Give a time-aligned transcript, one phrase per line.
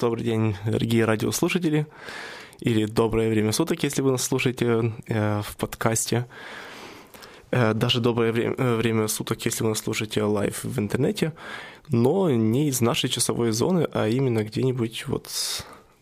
[0.00, 1.86] Добрый день, дорогие радиослушатели,
[2.60, 6.26] или доброе время суток, если вы нас слушаете э, в подкасте.
[7.50, 11.34] Э, даже доброе время, э, время суток, если вы нас слушаете live в интернете,
[11.88, 15.28] но не из нашей часовой зоны, а именно где-нибудь вот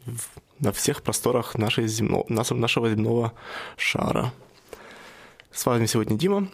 [0.06, 0.28] в,
[0.60, 3.32] на всех просторах нашей земно, нашего земного
[3.76, 4.32] шара.
[5.50, 6.46] С вами сегодня Дима,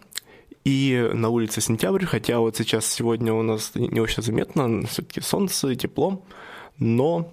[0.64, 5.74] и на улице сентябрь, хотя вот сейчас сегодня у нас не очень заметно, все-таки солнце,
[5.76, 6.22] тепло,
[6.78, 7.32] но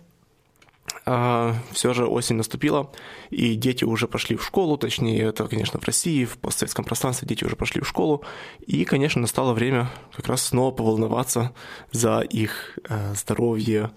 [1.05, 2.91] а, все же осень наступила,
[3.29, 7.43] и дети уже пошли в школу, точнее, это, конечно, в России, в постсоветском пространстве дети
[7.43, 8.23] уже пошли в школу,
[8.65, 11.53] и, конечно, настало время как раз снова поволноваться
[11.91, 13.91] за их а, здоровье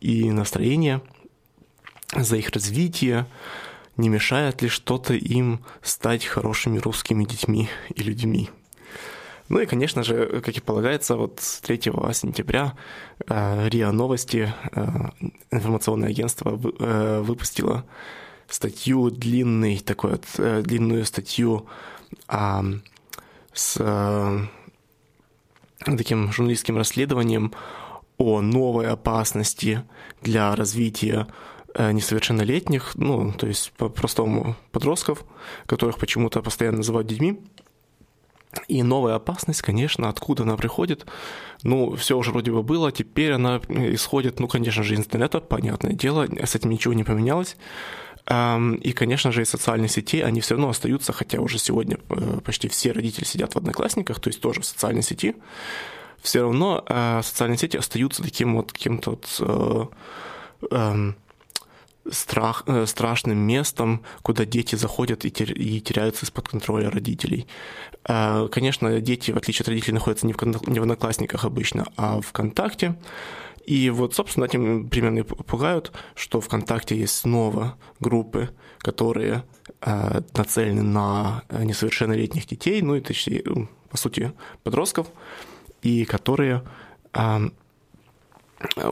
[0.00, 1.02] и настроение,
[2.16, 3.26] за их развитие,
[3.96, 8.50] не мешает ли что-то им стать хорошими русскими детьми и людьми.
[9.50, 11.80] Ну и, конечно же, как и полагается, вот 3
[12.12, 12.74] сентября
[13.28, 14.86] э, РИА Новости, э,
[15.50, 17.84] информационное агентство, э, выпустило
[18.48, 20.20] статью длинный, такой
[20.62, 21.66] длинную статью
[23.52, 24.48] с
[25.84, 27.52] таким журналистским расследованием
[28.18, 29.82] о новой опасности
[30.22, 31.26] для развития
[31.76, 35.24] несовершеннолетних, ну, то есть по-простому подростков,
[35.66, 37.40] которых почему-то постоянно называют детьми.
[38.66, 41.06] И новая опасность, конечно, откуда она приходит?
[41.62, 45.92] Ну, все уже вроде бы было, теперь она исходит, ну, конечно же, из интернета, понятное
[45.92, 47.56] дело, с этим ничего не поменялось.
[48.28, 52.68] И, конечно же, из социальных сетей они все равно остаются, хотя уже сегодня э, почти
[52.68, 55.34] все родители сидят в одноклассниках, то есть тоже в социальной сети.
[56.22, 59.90] Все равно э, социальные сети остаются таким вот каким-то вот
[60.70, 61.12] э,
[62.10, 67.46] страх, э, страшным местом, куда дети заходят и, тер, и теряются из-под контроля родителей.
[68.08, 72.20] Э, конечно, дети, в отличие от родителей, находятся не в, не в одноклассниках обычно, а
[72.20, 72.96] в ВКонтакте.
[73.66, 79.44] И вот, собственно, этим примерно и пугают, что ВКонтакте есть снова группы, которые
[79.80, 83.44] э, нацелены на несовершеннолетних детей, ну и точнее,
[83.90, 84.32] по сути,
[84.62, 85.08] подростков,
[85.82, 86.62] и которые
[87.12, 87.50] э,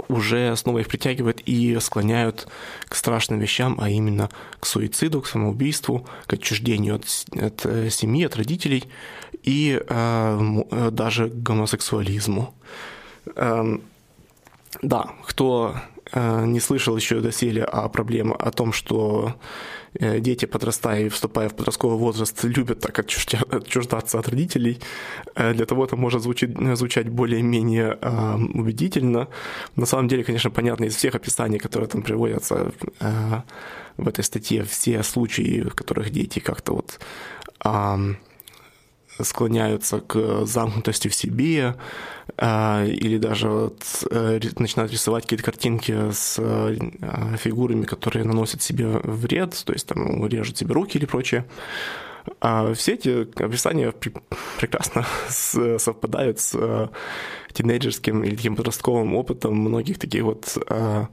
[0.08, 2.48] уже снова их притягивают и склоняют
[2.88, 4.30] к страшным вещам, а именно
[4.60, 7.04] к суициду, к самоубийству, к отчуждению от,
[7.40, 8.84] от э, семьи, от родителей
[9.42, 12.54] и э, даже к гомосексуализму.
[13.36, 13.78] Э,
[14.82, 15.76] да, кто
[16.12, 19.34] э, не слышал еще доселе о проблеме о том, что Э,
[19.98, 24.78] дети, подрастая и вступая в подростковый возраст, любят так отчуждаться от родителей.
[25.34, 29.28] Э, для того это может звучать, звучать более-менее э, убедительно.
[29.76, 32.72] На самом деле, конечно, понятно из всех описаний, которые там приводятся
[33.96, 37.00] в этой статье, все случаи, в которых дети как-то вот
[39.22, 41.76] склоняются к замкнутости в себе,
[42.36, 46.76] а, или даже вот э, начинают рисовать какие-то картинки с э,
[47.38, 51.44] фигурами, которые наносят себе вред, то есть там режут себе руки или прочее.
[52.40, 53.92] А все эти описания
[54.58, 56.88] прекрасно совпадают с э,
[57.52, 61.06] тинейджерским или таким подростковым опытом многих таких вот Э,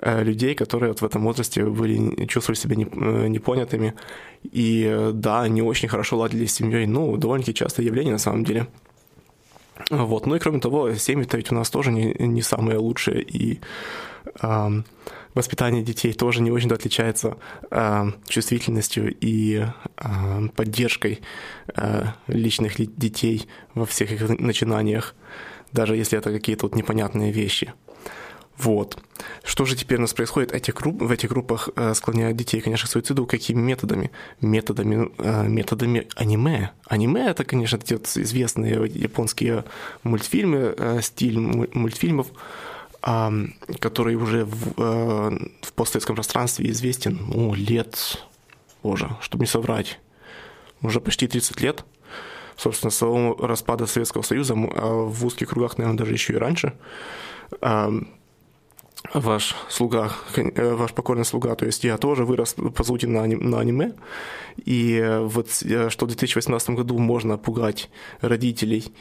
[0.00, 3.94] людей, которые вот в этом возрасте были, чувствовали себя э, непонятыми.
[4.42, 6.86] И э, да, не очень хорошо ладили с семьей.
[6.86, 8.66] Ну, довольно-таки частое явление на самом деле.
[9.90, 10.26] Вот.
[10.26, 13.60] Ну и кроме того, семьи-то ведь у нас тоже не, не самые лучшие, и
[14.42, 14.82] э,
[15.34, 17.36] воспитание детей тоже не очень отличается
[17.70, 19.66] э, чувствительностью и
[19.96, 21.20] э, поддержкой
[21.74, 25.14] э, личных детей во всех их начинаниях,
[25.72, 27.72] даже если это какие-то вот непонятные вещи.
[28.58, 28.98] Вот.
[29.44, 30.52] Что же теперь у нас происходит?
[30.52, 33.26] Этих групп, в этих группах э, склоняют детей, конечно, к суициду.
[33.26, 34.10] Какими методами?
[34.40, 36.70] Методами, э, методами аниме.
[36.86, 39.64] Аниме— это, конечно, эти вот известные японские
[40.02, 42.28] мультфильмы, э, стиль мультфильмов,
[43.02, 43.30] э,
[43.78, 48.22] который уже в, э, в постсоветском пространстве известен, ну, лет,
[48.82, 49.98] боже, чтобы не соврать,
[50.82, 51.84] уже почти 30 лет.
[52.56, 56.74] Собственно, с самого распада Советского Союза, а в узких кругах, наверное, даже еще и раньше.
[59.14, 63.60] Ваш слуга, э, ваш покорный слуга, то есть я тоже вырос, по сути, на, на
[63.60, 63.92] аниме,
[64.64, 67.90] и вот что в 2018 году можно пугать
[68.20, 68.92] родителей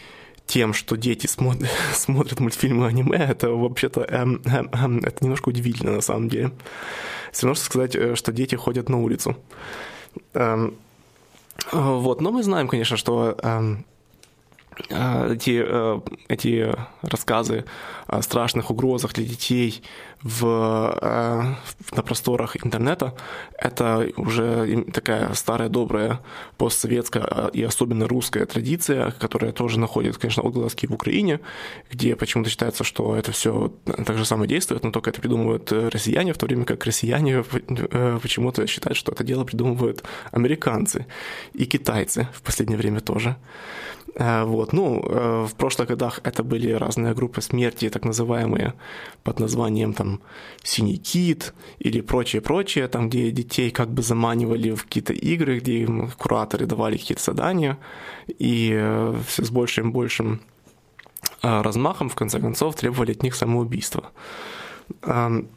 [0.51, 5.93] тем, что дети смотрят, смотрят мультфильмы аниме, это вообще-то эм, эм, эм, это немножко удивительно
[5.93, 6.51] на самом деле.
[7.31, 9.37] Все равно, что сказать, э, что дети ходят на улицу.
[10.33, 10.75] Эм,
[11.71, 13.90] вот, но мы знаем, конечно, что эм, э,
[14.89, 17.65] эти, э, эти рассказы
[18.07, 19.83] о страшных угрозах для детей
[20.21, 23.15] в, э, на просторах интернета,
[23.57, 26.19] это уже такая старая добрая
[26.57, 31.39] постсоветская а, и особенно русская традиция, которая тоже находит, конечно, отголоски в Украине,
[31.91, 36.33] где почему-то считается, что это все так же самое действует, но только это придумывают россияне,
[36.33, 41.07] в то время как россияне э, почему-то считают, что это дело придумывают американцы
[41.53, 43.35] и китайцы в последнее время тоже.
[44.15, 44.81] Э, вот.
[44.81, 48.73] Ну, э, в прошлых годах это были разные группы смерти, так называемые,
[49.23, 50.19] под названием там
[50.63, 56.11] «Синий кит» или прочее-прочее, там, где детей как бы заманивали в какие-то игры, где им
[56.17, 57.77] кураторы давали какие-то задания,
[58.39, 60.39] и э, все с большим и большим
[61.43, 64.11] размахом, в конце концов, требовали от них самоубийства.
[65.03, 65.47] Эм,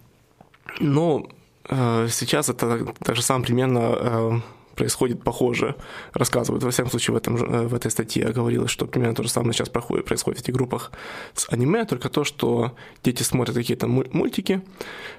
[0.81, 1.27] но
[1.69, 4.43] сейчас это так же самое примерно
[4.75, 5.77] происходит похоже,
[6.13, 9.29] рассказывают, во всяком случае, в, этом, э, в этой статье говорилось, что примерно то же
[9.29, 10.93] самое сейчас проходит, происходит в этих группах
[11.35, 14.63] с аниме, только то, что дети смотрят какие-то мультики,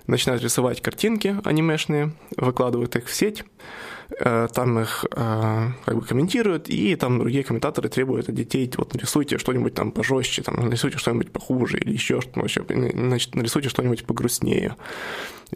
[0.08, 3.44] начинают рисовать картинки анимешные, выкладывают их в сеть,
[4.20, 9.38] там их э, как бы комментируют, и там другие комментаторы требуют от детей, вот нарисуйте
[9.38, 14.76] что-нибудь там пожестче, там, нарисуйте что-нибудь похуже или еще что-нибудь, значит, нарисуйте что-нибудь погрустнее.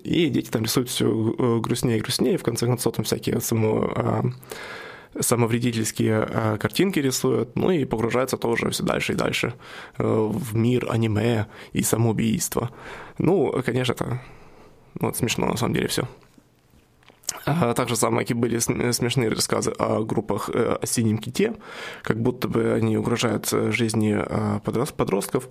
[0.04, 4.34] И дети там рисуют все э, грустнее и грустнее, в конце концов там всякие само
[5.19, 9.56] самовредительские картинки рисуют, ну и погружаются тоже все дальше и дальше
[9.98, 12.69] в мир аниме и самоубийства.
[13.18, 14.22] Ну, конечно, это
[15.00, 16.07] вот, смешно на самом деле все.
[17.76, 21.56] Также самые были смешные рассказы о группах э, о синем ките,
[22.04, 25.50] как будто бы они угрожают э, жизни э, подростков.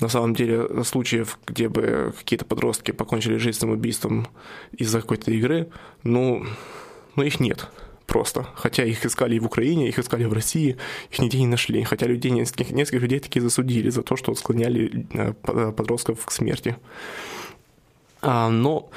[0.00, 4.26] На самом деле случаев, где бы какие-то подростки покончили жизнь самоубийством
[4.76, 5.68] из-за какой-то игры,
[6.02, 6.44] ну,
[7.14, 7.68] ну их нет
[8.06, 8.46] просто.
[8.54, 10.76] Хотя их искали и в Украине, их искали в России,
[11.10, 11.82] их нигде не нашли.
[11.84, 15.06] Хотя людей, нескольких, нескольких людей таки засудили за то, что склоняли
[15.42, 16.76] подростков к смерти.
[18.22, 18.90] А, но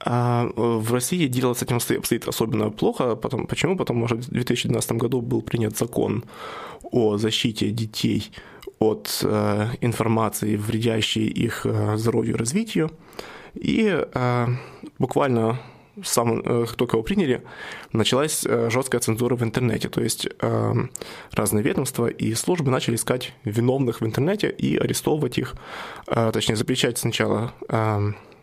[0.00, 3.16] а, в России дело с этим обстоит особенно плохо.
[3.16, 3.76] Потом, почему?
[3.76, 6.24] Потому что в 2012 году был принят закон
[6.90, 8.30] о защите детей
[8.78, 12.90] от э, информации, вредящей их э, здоровью и развитию.
[13.54, 14.46] И э,
[14.98, 15.60] буквально
[16.04, 17.42] сам, как только его приняли,
[17.92, 19.88] началась жесткая цензура в интернете.
[19.88, 20.28] То есть
[21.32, 25.56] разные ведомства и службы начали искать виновных в интернете и арестовывать их,
[26.06, 27.52] точнее запрещать сначала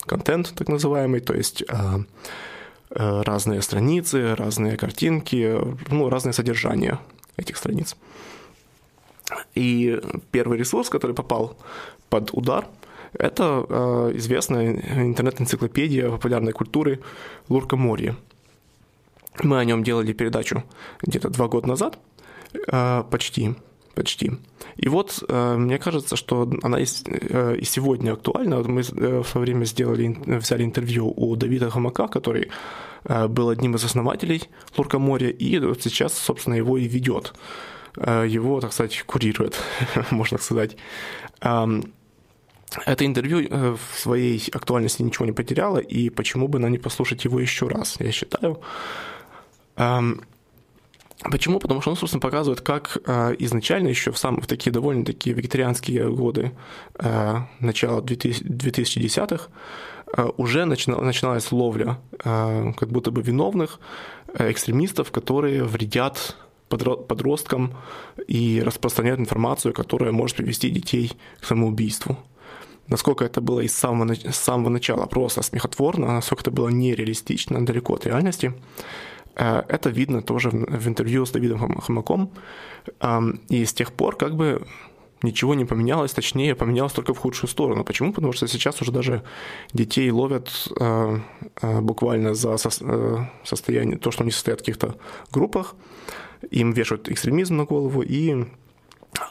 [0.05, 2.01] контент так называемый, то есть а,
[2.89, 5.57] а, разные страницы, разные картинки,
[5.89, 6.99] ну, разное содержание
[7.37, 7.95] этих страниц.
[9.55, 9.99] И
[10.31, 11.57] первый ресурс, который попал
[12.09, 12.67] под удар,
[13.17, 14.73] это э, известная
[15.03, 16.99] интернет-энциклопедия популярной культуры
[17.49, 18.15] Лурка Морье.
[19.41, 20.63] Мы о нем делали передачу
[21.01, 21.97] где-то два года назад,
[22.53, 23.55] э, почти
[23.95, 24.31] почти.
[24.75, 28.61] И вот э, мне кажется, что она и, э, и сегодня актуальна.
[28.63, 32.49] Мы э, в свое время сделали, взяли интервью у Давида Хамака, который
[33.29, 37.33] был одним из основателей Луркоморья, и вот сейчас, собственно, его и ведет.
[37.97, 39.55] Его, так сказать, курирует,
[40.11, 40.75] можно сказать.
[41.39, 47.39] Это интервью в своей актуальности ничего не потеряло, и почему бы нам не послушать его
[47.39, 48.59] еще раз, я считаю.
[51.31, 51.59] Почему?
[51.59, 55.35] Потому что он, собственно, показывает, как э, изначально еще в, сам, в такие довольно такие
[55.35, 56.51] вегетарианские годы
[56.99, 59.47] э, начала 2010-х
[60.17, 63.79] э, уже начина, начиналась ловля э, как будто бы виновных
[64.33, 66.37] э, экстремистов, которые вредят
[66.69, 67.75] подросткам
[68.27, 72.17] и распространяют информацию, которая может привести детей к самоубийству.
[72.87, 77.95] Насколько это было из самого, с самого начала просто смехотворно, насколько это было нереалистично, далеко
[77.95, 78.53] от реальности–
[79.35, 82.31] это видно тоже в интервью с Давидом Хамаком.
[83.49, 84.65] И с тех пор как бы
[85.25, 87.83] ничего не поменялось, точнее, поменялось только в худшую сторону.
[87.83, 88.13] Почему?
[88.13, 89.23] Потому что сейчас уже даже
[89.73, 90.49] детей ловят
[90.79, 91.19] э,
[91.61, 94.95] э, буквально за состояние, то, что они состоят в каких-то
[95.31, 95.75] группах,
[96.51, 98.45] им вешают экстремизм на голову, и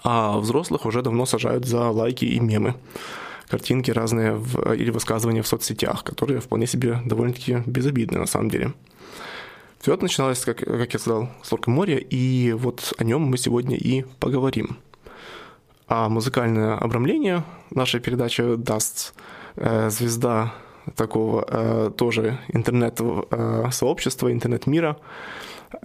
[0.02, 2.74] а взрослых уже давно сажают за лайки и мемы
[3.48, 8.72] картинки разные в, или высказывания в соцсетях, которые вполне себе довольно-таки безобидны на самом деле.
[9.84, 13.36] Все это начиналось, как, как я сказал, с Лорка моря, и вот о нем мы
[13.36, 14.78] сегодня и поговорим.
[15.88, 19.12] А музыкальное обрамление нашей передачи даст
[19.56, 20.54] звезда
[20.96, 24.96] такого тоже интернет-сообщества, интернет-мира,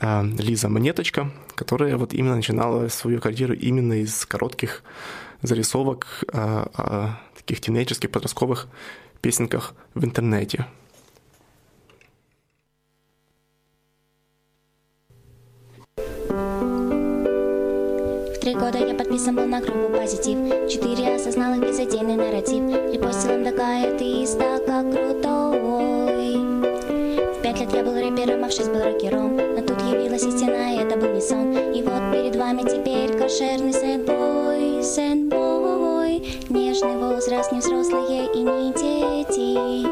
[0.02, 4.82] Лиза Монеточка, которая вот именно начинала свою карьеру именно из коротких
[5.42, 8.70] зарисовок о таких тинейджерских, подростковых
[9.20, 10.68] песенках в интернете.
[19.20, 20.38] Подписан был на группу позитив.
[20.70, 22.64] Четыре осознал их безотдельный нарратив.
[22.94, 26.38] Репостил МДК, и ты стал как крутой
[27.34, 29.36] В пять лет я был рэпером, а в шесть был рокером.
[29.36, 31.52] Но тут явилась истина, и это был не сон.
[31.52, 39.86] И вот перед вами теперь кошерный сэдбой Сэдбой Нежный возраст, не взрослые и не дети.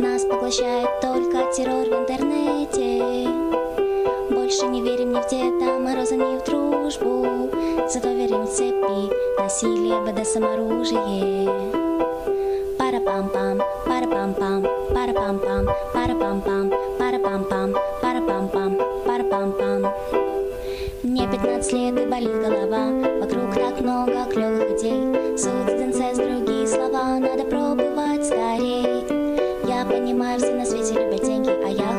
[0.00, 3.49] Нас поглощает только террор в интернете
[4.50, 7.48] больше не верим ни в Деда Мороза, ни в дружбу.
[7.88, 11.48] Зато верим в цепи, насилие, БДСМ, оружие.
[12.76, 18.76] Пара-пам-пам, пара-пам-пам, пара-пам-пам, пара-пам-пам, пара-пам-пам, пара-пам-пам,
[19.06, 19.92] пара-пам-пам.
[21.04, 22.90] Мне 15 лет и болит голова
[23.20, 25.38] Вокруг так много клевых идей.
[25.38, 29.06] Суть, инцест, другие слова Надо пробовать скорей.
[29.66, 31.89] Я понимаю, все на свете любят деньги А я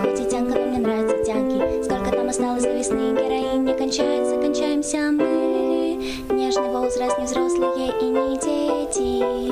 [2.37, 3.13] до весны.
[3.13, 5.99] Героинь не кончается, кончаемся мы.
[6.29, 9.51] Нежный возраст, не взрослые и не дети.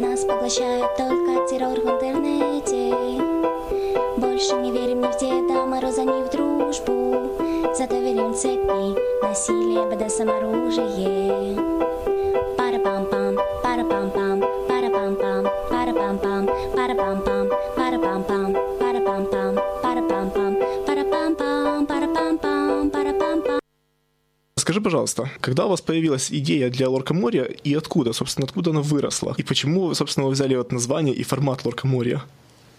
[0.00, 2.94] Нас поглощает только террор в интернете.
[4.18, 7.30] Больше не верим ни в Деда Мороза, ни в дружбу.
[7.74, 11.56] Зато верим в цепи, насилие, БДСМ, оружие
[24.70, 29.34] Скажи, пожалуйста, когда у вас появилась идея для Лоркоморья и откуда, собственно, откуда она выросла?
[29.36, 32.22] И почему, собственно, вы взяли вот название и формат Лоркоморья?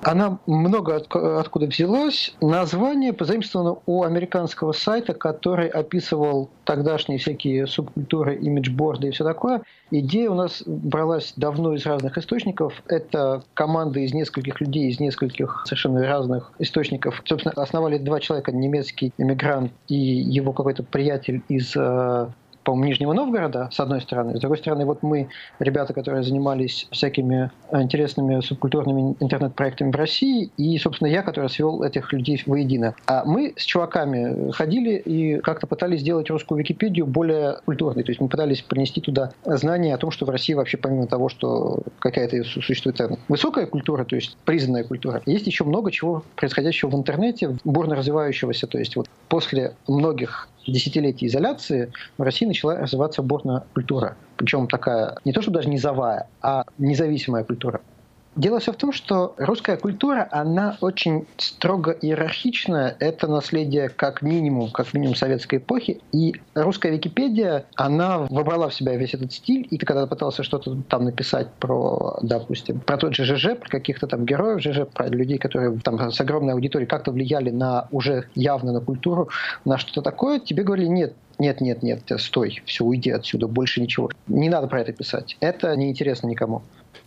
[0.03, 2.34] Она много от, откуда взялась.
[2.41, 9.62] Название позаимствовано у американского сайта, который описывал тогдашние всякие субкультуры, имиджборды и все такое.
[9.91, 12.81] Идея у нас бралась давно из разных источников.
[12.88, 17.22] Это команда из нескольких людей, из нескольких совершенно разных источников.
[17.25, 22.27] Собственно, основали два человека, немецкий иммигрант и его какой-то приятель из э,
[22.63, 24.38] по-моему, Нижнего Новгорода, с одной стороны.
[24.38, 30.77] С другой стороны, вот мы, ребята, которые занимались всякими интересными субкультурными интернет-проектами в России, и,
[30.77, 32.96] собственно, я, который свел этих людей воедино.
[33.08, 38.03] А мы с чуваками ходили и как-то пытались сделать русскую Википедию более культурной.
[38.03, 41.30] То есть мы пытались принести туда знания о том, что в России вообще, помимо того,
[41.30, 46.96] что какая-то существует высокая культура, то есть признанная культура, есть еще много чего происходящего в
[46.96, 48.68] интернете, бурно развивающегося.
[48.68, 54.18] То есть вот после многих десятилетий изоляции в России начала развиваться борная культура.
[54.38, 57.82] Причем такая, не то что даже низовая, а независимая культура.
[58.35, 62.95] Дело все в том, что русская культура, она очень строго иерархичная.
[63.00, 66.00] Это наследие как минимум, как минимум советской эпохи.
[66.13, 69.67] И русская Википедия, она вобрала в себя весь этот стиль.
[69.69, 74.07] И ты когда пытался что-то там написать про, допустим, про тот же ЖЖ, про каких-то
[74.07, 78.71] там героев ЖЖ, про людей, которые там с огромной аудиторией как-то влияли на уже явно
[78.71, 79.27] на культуру,
[79.65, 84.10] на что-то такое, тебе говорили, нет, нет, нет, нет, стой, все, уйди отсюда, больше ничего.
[84.27, 85.36] Не надо про это писать.
[85.41, 86.62] Это неинтересно никому.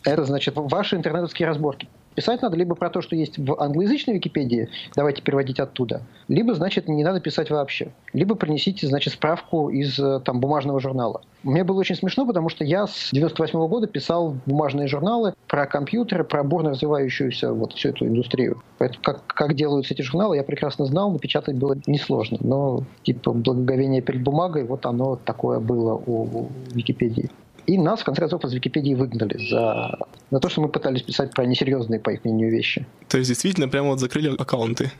[0.04, 1.88] Это значит ваши интернетовские разборки.
[2.14, 6.88] Писать надо либо про то, что есть в англоязычной Википедии, давайте переводить оттуда, либо, значит,
[6.88, 7.88] не надо писать вообще.
[8.12, 11.22] Либо принесите, значит, справку из там, бумажного журнала.
[11.42, 15.66] Мне было очень смешно, потому что я с 98 -го года писал бумажные журналы про
[15.66, 18.62] компьютеры, про бурно развивающуюся вот всю эту индустрию.
[18.78, 22.38] Поэтому как, как делаются эти журналы, я прекрасно знал, напечатать было несложно.
[22.40, 27.30] Но типа благоговение перед бумагой, вот оно такое было у Википедии.
[27.66, 29.98] И нас, в конце концов, из Википедии выгнали за,
[30.30, 32.86] за то, что мы пытались писать про несерьезные, по их мнению, вещи.
[33.08, 34.92] То есть, действительно, прямо вот закрыли аккаунты?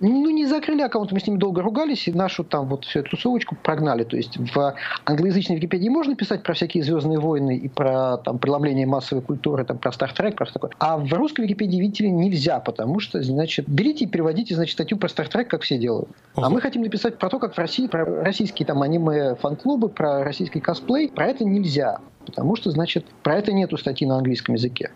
[0.00, 3.10] Ну, не закрыли аккаунт, мы с ними долго ругались, и нашу там вот всю эту
[3.10, 4.04] тусовочку прогнали.
[4.04, 4.74] То есть в
[5.06, 9.78] англоязычной Википедии можно писать про всякие «Звездные войны» и про там, преломление массовой культуры, там,
[9.78, 10.70] про Стартрек, про что такое.
[10.78, 14.98] А в русской Википедии, видите ли, нельзя, потому что, значит, берите и переводите, значит, статью
[14.98, 16.10] про Стартрек, как все делают.
[16.34, 20.60] А мы хотим написать про то, как в России, про российские там аниме-фан-клубы, про российский
[20.60, 21.08] косплей.
[21.08, 24.90] Про это нельзя, потому что, значит, про это нету статьи на английском языке.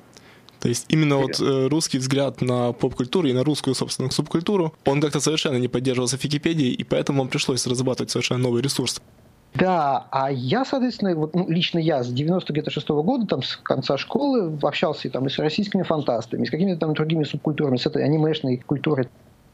[0.60, 5.00] То есть именно вот э, русский взгляд на поп-культуру и на русскую, собственно, субкультуру, он
[5.00, 9.00] как-то совершенно не поддерживался в Википедии, и поэтому вам пришлось разрабатывать совершенно новый ресурс.
[9.54, 13.96] Да, а я, соответственно, вот, ну, лично я с 96 -го года, там, с конца
[13.96, 17.86] школы, общался и, там, и с российскими фантастами, и с какими-то там другими субкультурами, с
[17.86, 19.08] этой анимешной культурой.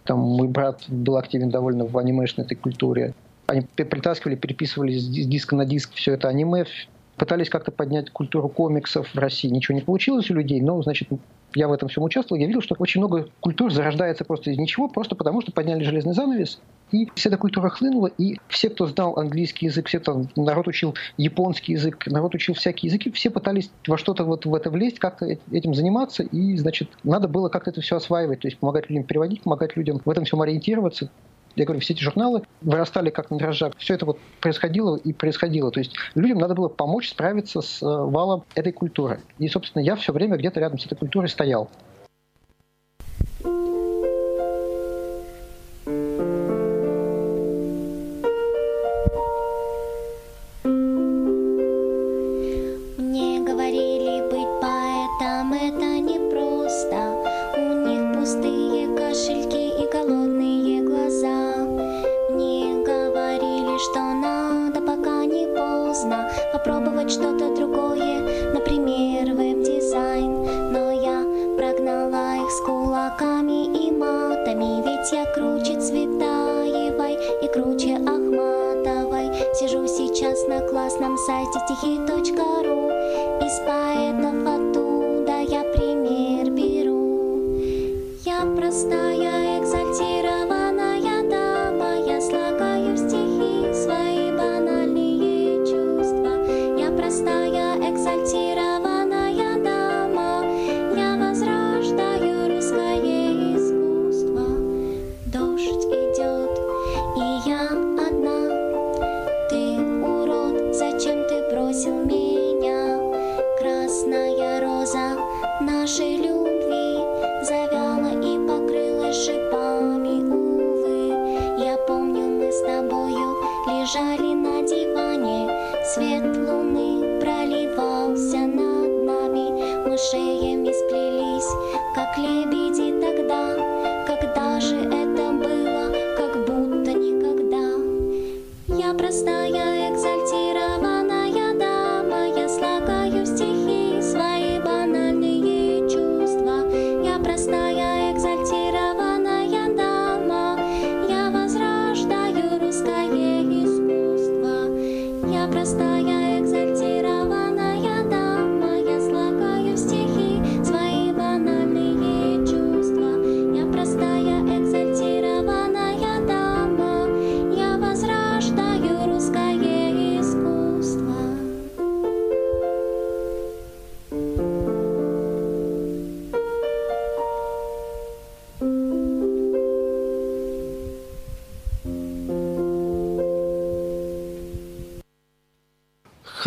[0.05, 3.15] Там мой брат был активен довольно в анимешной этой культуре.
[3.47, 6.67] Они притаскивали, переписывали с диска на диск все это аниме,
[7.17, 9.49] пытались как-то поднять культуру комиксов в России.
[9.49, 11.09] Ничего не получилось у людей, но, значит,
[11.55, 14.89] я в этом всем участвовал, я видел, что очень много культур зарождается просто из ничего,
[14.89, 16.61] просто потому что подняли железный занавес,
[16.93, 20.95] и вся эта культура хлынула, и все, кто знал английский язык, все, там, народ учил
[21.17, 25.27] японский язык, народ учил всякие языки, все пытались во что-то вот в это влезть, как-то
[25.51, 29.43] этим заниматься, и, значит, надо было как-то это все осваивать, то есть помогать людям переводить,
[29.43, 31.11] помогать людям в этом всем ориентироваться,
[31.57, 33.73] я говорю, все эти журналы вырастали как на дрожжах.
[33.79, 35.71] Все это вот происходило и происходило.
[35.71, 39.21] То есть людям надо было помочь справиться с э, валом этой культуры.
[39.39, 41.71] И, собственно, я все время где-то рядом с этой культурой стоял.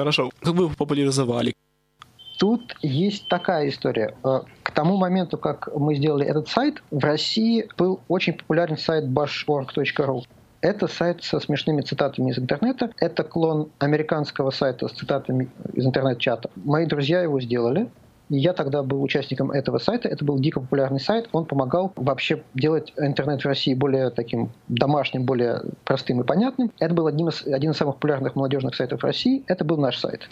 [0.09, 0.31] Хорошо.
[0.41, 1.53] Как вы его популяризовали?
[2.39, 4.15] Тут есть такая история.
[4.23, 9.05] Э, к тому моменту, как мы сделали этот сайт, в России был очень популярен сайт
[9.05, 10.23] bashorg.ru.
[10.61, 12.89] Это сайт со смешными цитатами из интернета.
[12.97, 16.49] Это клон американского сайта с цитатами из интернет-чата.
[16.55, 17.87] Мои друзья его сделали.
[18.29, 20.07] Я тогда был участником этого сайта.
[20.07, 21.27] Это был дико популярный сайт.
[21.31, 26.71] Он помогал вообще делать интернет в России более таким домашним, более простым и понятным.
[26.79, 29.43] Это был один из, один из самых популярных молодежных сайтов России.
[29.47, 30.29] Это был наш сайт.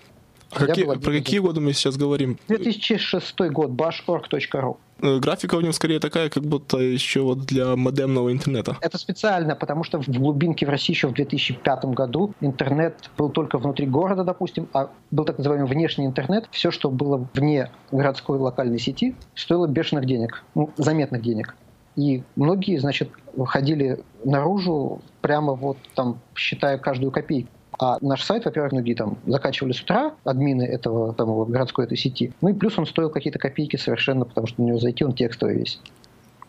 [0.52, 2.38] А какие, про какие годы мы сейчас говорим?
[2.48, 4.78] 2006 год, bashorg.ru.
[5.02, 8.78] Э, графика в нем скорее такая, как будто еще вот для модемного интернета.
[8.82, 13.58] Это специально, потому что в глубинке в России еще в 2005 году интернет был только
[13.58, 16.48] внутри города, допустим, а был так называемый внешний интернет.
[16.52, 21.56] Все, что было вне городской локальной сети, стоило бешеных денег, ну, заметных денег.
[21.96, 27.50] И многие, значит, выходили наружу прямо вот там, считая каждую копейку.
[27.80, 31.98] А наш сайт, во-первых, многие там закачивали с утра, админы этого там, вот, городской этой
[31.98, 32.34] сети.
[32.42, 35.58] Ну и плюс он стоил какие-то копейки совершенно, потому что на него зайти он текстовый
[35.58, 35.80] весь.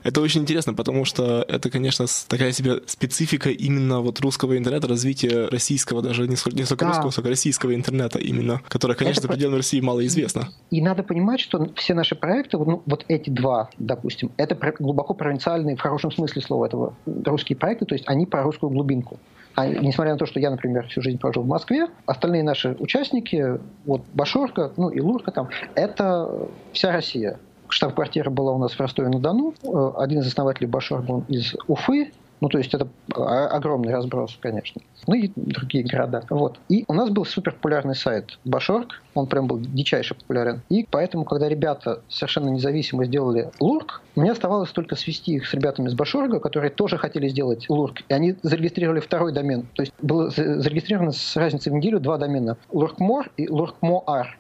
[0.05, 5.49] Это очень интересно, потому что это, конечно, такая себе специфика именно вот русского интернета, развития
[5.49, 6.91] российского, даже не столько, не столько да.
[6.93, 9.27] русского, сколько российского интернета именно, которое, конечно, это...
[9.27, 10.49] за пределами России мало известно.
[10.71, 15.77] И надо понимать, что все наши проекты, ну, вот эти два, допустим, это глубоко провинциальные,
[15.77, 19.19] в хорошем смысле слова этого, русские проекты, то есть они про русскую глубинку.
[19.59, 23.59] А несмотря на то, что я, например, всю жизнь прожил в Москве, остальные наши участники,
[23.87, 27.41] вот Башорка, ну и Лурка там, это вся Россия.
[27.69, 29.55] Штаб-квартира была у нас в Ростове-на-Дону.
[29.65, 34.81] Э, один из основателей Башор был из Уфы, Ну, то есть это огромный разброс, конечно.
[35.07, 36.23] Ну и другие города.
[36.31, 36.59] Вот.
[36.69, 40.61] И у нас был супер популярный сайт Башорг, он прям был дичайше популярен.
[40.69, 45.89] И поэтому, когда ребята совершенно независимо сделали Лурк, мне оставалось только свести их с ребятами
[45.89, 48.03] из Башорга, которые тоже хотели сделать Лурк.
[48.09, 49.67] И они зарегистрировали второй домен.
[49.75, 52.57] То есть было зарегистрировано с разницей в неделю два домена.
[52.71, 54.39] Луркмор и Луркмоар.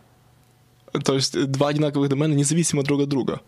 [1.04, 3.40] То есть два одинаковых домена независимо друг от друга.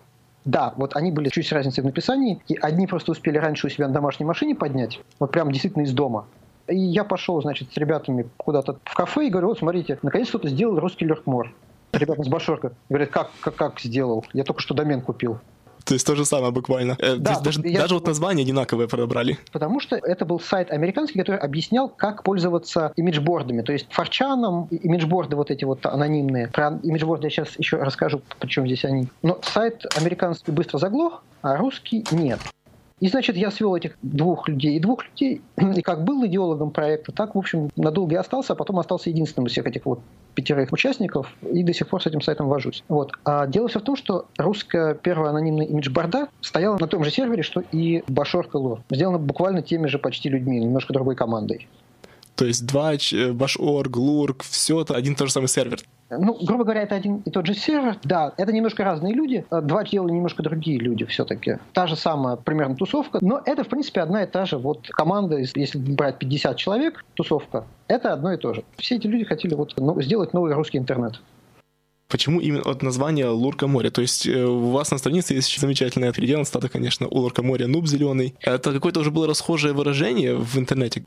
[0.44, 3.70] Да, вот они были чуть с разницей в написании, и одни просто успели раньше у
[3.70, 6.26] себя на домашней машине поднять, вот прям действительно из дома.
[6.66, 10.48] И я пошел, значит, с ребятами куда-то в кафе и говорю, вот смотрите, наконец кто-то
[10.48, 11.53] сделал русский легкмор.
[11.92, 14.24] Ребята с Башорка говорят, как, как, как сделал?
[14.33, 15.40] Я только что домен купил.
[15.90, 16.94] То есть то же самое буквально.
[17.00, 17.81] Э, да, даже, я...
[17.81, 19.40] даже вот название одинаковое подобрали.
[19.50, 23.62] Потому что это был сайт американский, который объяснял, как пользоваться имиджбордами.
[23.62, 26.46] То есть форчаном, имиджборды вот эти вот анонимные.
[26.46, 29.09] Про имиджборды я сейчас еще расскажу, почему здесь они.
[29.22, 32.38] Но сайт американский быстро заглох, а русский нет.
[33.00, 35.40] И, значит, я свел этих двух людей и двух людей,
[35.76, 39.46] и как был идеологом проекта, так, в общем, надолго и остался, а потом остался единственным
[39.46, 40.00] из всех этих вот
[40.34, 42.84] пятерых участников, и до сих пор с этим сайтом вожусь.
[42.88, 43.12] Вот.
[43.24, 47.42] А дело все в том, что русская первая анонимная имидж-борда стояла на том же сервере,
[47.42, 48.80] что и Башор Лор.
[48.90, 51.68] Сделана буквально теми же почти людьми, немножко другой командой.
[52.40, 55.81] То есть Двач, Башорг, Лурк, все это один и тот же самый сервер.
[56.09, 57.98] Ну, грубо говоря, это один и тот же сервер.
[58.03, 59.44] Да, это немножко разные люди.
[59.50, 61.59] Два делали немножко другие люди все-таки.
[61.74, 63.18] Та же самая примерно тусовка.
[63.20, 67.66] Но это, в принципе, одна и та же вот команда, если брать 50 человек, тусовка,
[67.88, 68.64] это одно и то же.
[68.79, 71.20] Все эти люди хотели вот ну, сделать новый русский интернет.
[72.09, 73.90] Почему именно от названия Лурка море?
[73.90, 77.66] То есть э, у вас на странице есть замечательное переделано стата, конечно, у Лурка моря
[77.66, 78.35] нуб зеленый.
[78.40, 81.05] Это какое-то уже было расхожее выражение в интернете?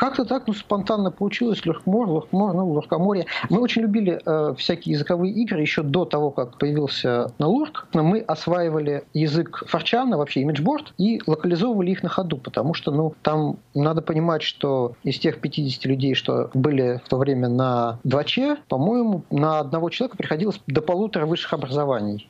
[0.00, 1.66] Как-то так, ну, спонтанно получилось.
[1.66, 3.26] Легкомор, Легкомор, ну, Легкоморье.
[3.50, 7.86] Мы очень любили э, всякие языковые игры еще до того, как появился на Лурк.
[7.92, 13.58] Мы осваивали язык форчана, вообще имиджборд, и локализовывали их на ходу, потому что, ну, там
[13.74, 19.24] надо понимать, что из тех 50 людей, что были в то время на 2Ч, по-моему,
[19.30, 22.26] на одного человека приходилось до полутора высших образований.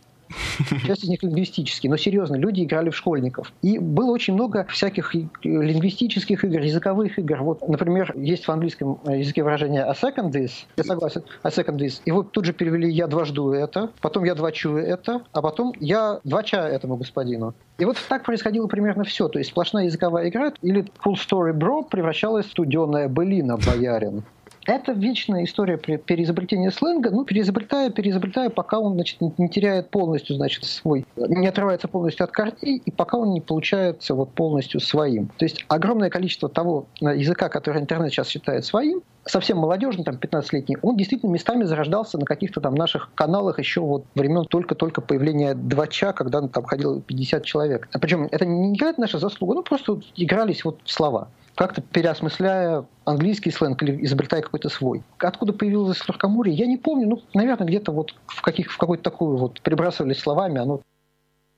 [0.86, 3.52] Часть из них лингвистические, но серьезно, люди играли в школьников.
[3.62, 7.42] И было очень много всяких лингвистических игр, языковых игр.
[7.42, 12.00] Вот, например, есть в английском языке выражение a second this, я согласен, a second this.
[12.04, 16.20] И вот тут же перевели я дважду это, потом я двачу это, а потом я
[16.24, 17.54] двача этому господину.
[17.78, 19.28] И вот так происходило примерно все.
[19.28, 24.22] То есть сплошная языковая игра или full story bro превращалась в студеная былина боярин.
[24.70, 30.62] Это вечная история переизобретения сленга, ну, переизобретая, переизобретая, пока он, значит, не теряет полностью, значит,
[30.62, 35.26] свой, не отрывается полностью от корней, и пока он не получается вот полностью своим.
[35.38, 40.14] То есть огромное количество того э, языка, который интернет сейчас считает своим, совсем молодежный, там,
[40.14, 45.54] 15-летний, он действительно местами зарождался на каких-то там наших каналах еще вот времен только-только появления
[45.54, 47.88] Двача, когда там ходило 50 человек.
[48.00, 53.82] Причем это не играет наша заслуга, ну, просто игрались вот слова как-то переосмысляя английский сленг
[53.82, 55.02] или изобретая какой-то свой.
[55.18, 57.08] Откуда появилось легкоморье, я не помню.
[57.08, 60.80] Ну, наверное, где-то вот в, каких, в какой-то такую вот прибрасывались словами, оно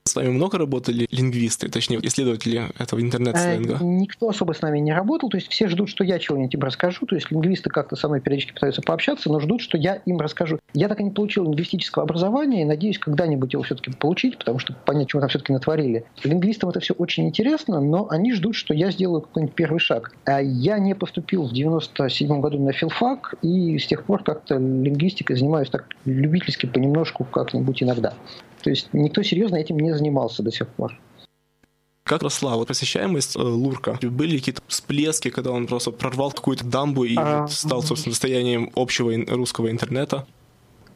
[0.05, 3.79] с вами много работали лингвисты, точнее, исследователи этого интернет-сленга?
[3.81, 6.61] Э, никто особо с нами не работал, то есть все ждут, что я чего-нибудь им
[6.61, 10.19] расскажу, то есть лингвисты как-то со мной периодически пытаются пообщаться, но ждут, что я им
[10.19, 10.59] расскажу.
[10.75, 14.73] Я так и не получил лингвистического образования и надеюсь когда-нибудь его все-таки получить, потому что
[14.73, 16.05] понять, чего там все-таки натворили.
[16.25, 20.15] Лингвистам это все очень интересно, но они ждут, что я сделаю какой-нибудь первый шаг.
[20.25, 25.37] А я не поступил в 97 году на филфак, и с тех пор как-то лингвистикой
[25.37, 28.15] занимаюсь так любительски понемножку как-нибудь иногда.
[28.63, 30.99] То есть никто серьезно этим не занимался до сих пор.
[32.05, 33.99] Как росла вот посещаемость э, Лурка?
[34.03, 37.43] Были какие-то всплески, когда он просто прорвал какую-то дамбу и а...
[37.43, 40.27] вот стал, собственно, достоянием общего русского интернета?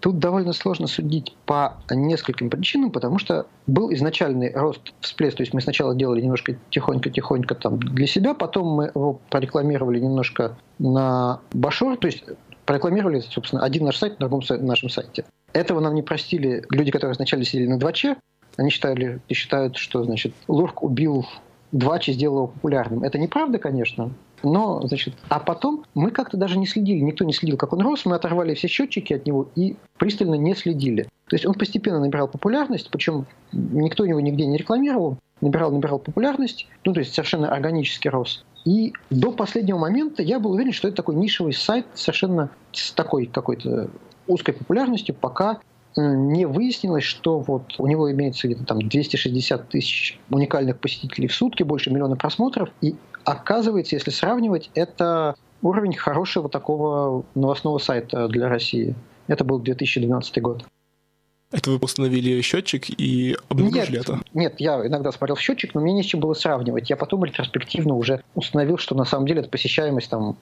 [0.00, 5.54] Тут довольно сложно судить по нескольким причинам, потому что был изначальный рост всплеск, то есть
[5.54, 11.96] мы сначала делали немножко тихонько-тихонько там для себя, потом мы его прорекламировали немножко на Башор,
[11.96, 12.24] то есть
[12.66, 15.24] прорекламировали, собственно, один наш сайт на другом нашем сайте.
[15.56, 18.18] Этого нам не простили люди, которые сначала сидели на 2Ч.
[18.58, 21.24] Они считали и считают, что, значит, Лурк убил
[21.72, 23.02] 2Ч, сделал его популярным.
[23.02, 24.10] Это неправда, конечно,
[24.42, 28.04] но, значит, а потом мы как-то даже не следили, никто не следил, как он рос,
[28.04, 31.04] мы оторвали все счетчики от него и пристально не следили.
[31.28, 36.66] То есть он постепенно набирал популярность, причем никто его нигде не рекламировал, набирал, набирал популярность,
[36.84, 38.44] ну, то есть совершенно органически рос.
[38.66, 43.24] И до последнего момента я был уверен, что это такой нишевый сайт совершенно с такой
[43.24, 43.88] какой-то
[44.26, 45.60] узкой популярностью, пока
[45.96, 51.62] не выяснилось, что вот у него имеется где-то там 260 тысяч уникальных посетителей в сутки,
[51.62, 52.68] больше миллиона просмотров.
[52.82, 58.94] И оказывается, если сравнивать, это уровень хорошего такого новостного сайта для России.
[59.26, 60.64] Это был 2012 год.
[61.52, 64.20] Это вы установили счетчик и обнаружили нет, это?
[64.34, 66.90] Нет, я иногда смотрел в счетчик, но мне не с чем было сравнивать.
[66.90, 70.36] Я потом ретроспективно уже установил, что на самом деле это посещаемость там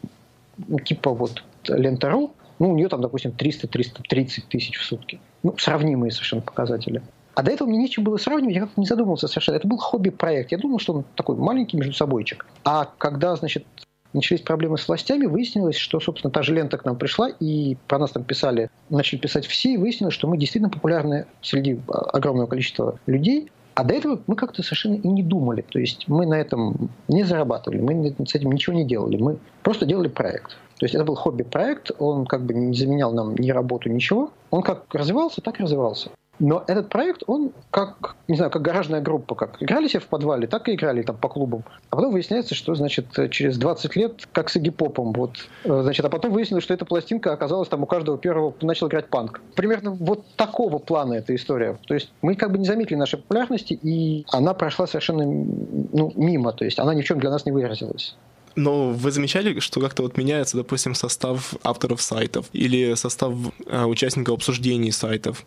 [0.67, 5.21] ну, типа вот лента.ру, ну, у нее там, допустим, 300-330 тысяч в сутки.
[5.43, 7.03] Ну, сравнимые совершенно показатели.
[7.35, 9.57] А до этого мне нечем было сравнивать, я как-то не задумывался совершенно.
[9.57, 10.53] Это был хобби-проект.
[10.53, 12.47] Я думал, что он такой маленький между собойчик.
[12.65, 13.67] А когда, значит,
[14.13, 17.99] начались проблемы с властями, выяснилось, что, собственно, та же лента к нам пришла, и про
[17.99, 22.99] нас там писали, начали писать все, и выяснилось, что мы действительно популярны среди огромного количества
[23.07, 23.51] людей.
[23.75, 25.63] А до этого мы как-то совершенно и не думали.
[25.63, 29.17] То есть мы на этом не зарабатывали, мы с этим ничего не делали.
[29.17, 30.57] Мы просто делали проект.
[30.79, 34.31] То есть это был хобби-проект, он как бы не заменял нам ни работу, ничего.
[34.51, 36.11] Он как развивался, так и развивался.
[36.39, 40.47] Но этот проект, он как, не знаю, как гаражная группа, как играли себе в подвале,
[40.47, 41.65] так и играли там по клубам.
[41.91, 46.09] А потом выясняется, что, значит, через 20 лет, как с Игипопом, вот, э, значит, а
[46.09, 49.41] потом выяснилось, что эта пластинка оказалась там у каждого первого начал играть панк.
[49.55, 51.79] Примерно вот такого плана эта история.
[51.87, 56.53] То есть мы как бы не заметили нашей популярности, и она прошла совершенно ну, мимо,
[56.53, 58.17] то есть она ни в чем для нас не выразилась.
[58.57, 63.35] Но вы замечали, что как-то вот меняется, допустим, состав авторов сайтов или состав
[63.67, 65.45] э, участников обсуждений сайтов?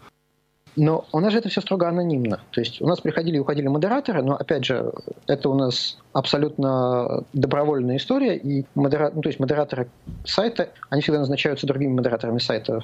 [0.77, 2.39] Но у нас же это все строго анонимно.
[2.51, 4.93] То есть у нас приходили и уходили модераторы, но опять же,
[5.25, 9.11] это у нас абсолютно добровольная история, и модера...
[9.13, 9.89] ну, то есть модераторы
[10.23, 12.83] сайта, они всегда назначаются другими модераторами сайта.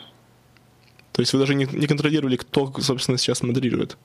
[1.12, 3.96] То есть вы даже не, не контролировали, кто, собственно, сейчас модерирует?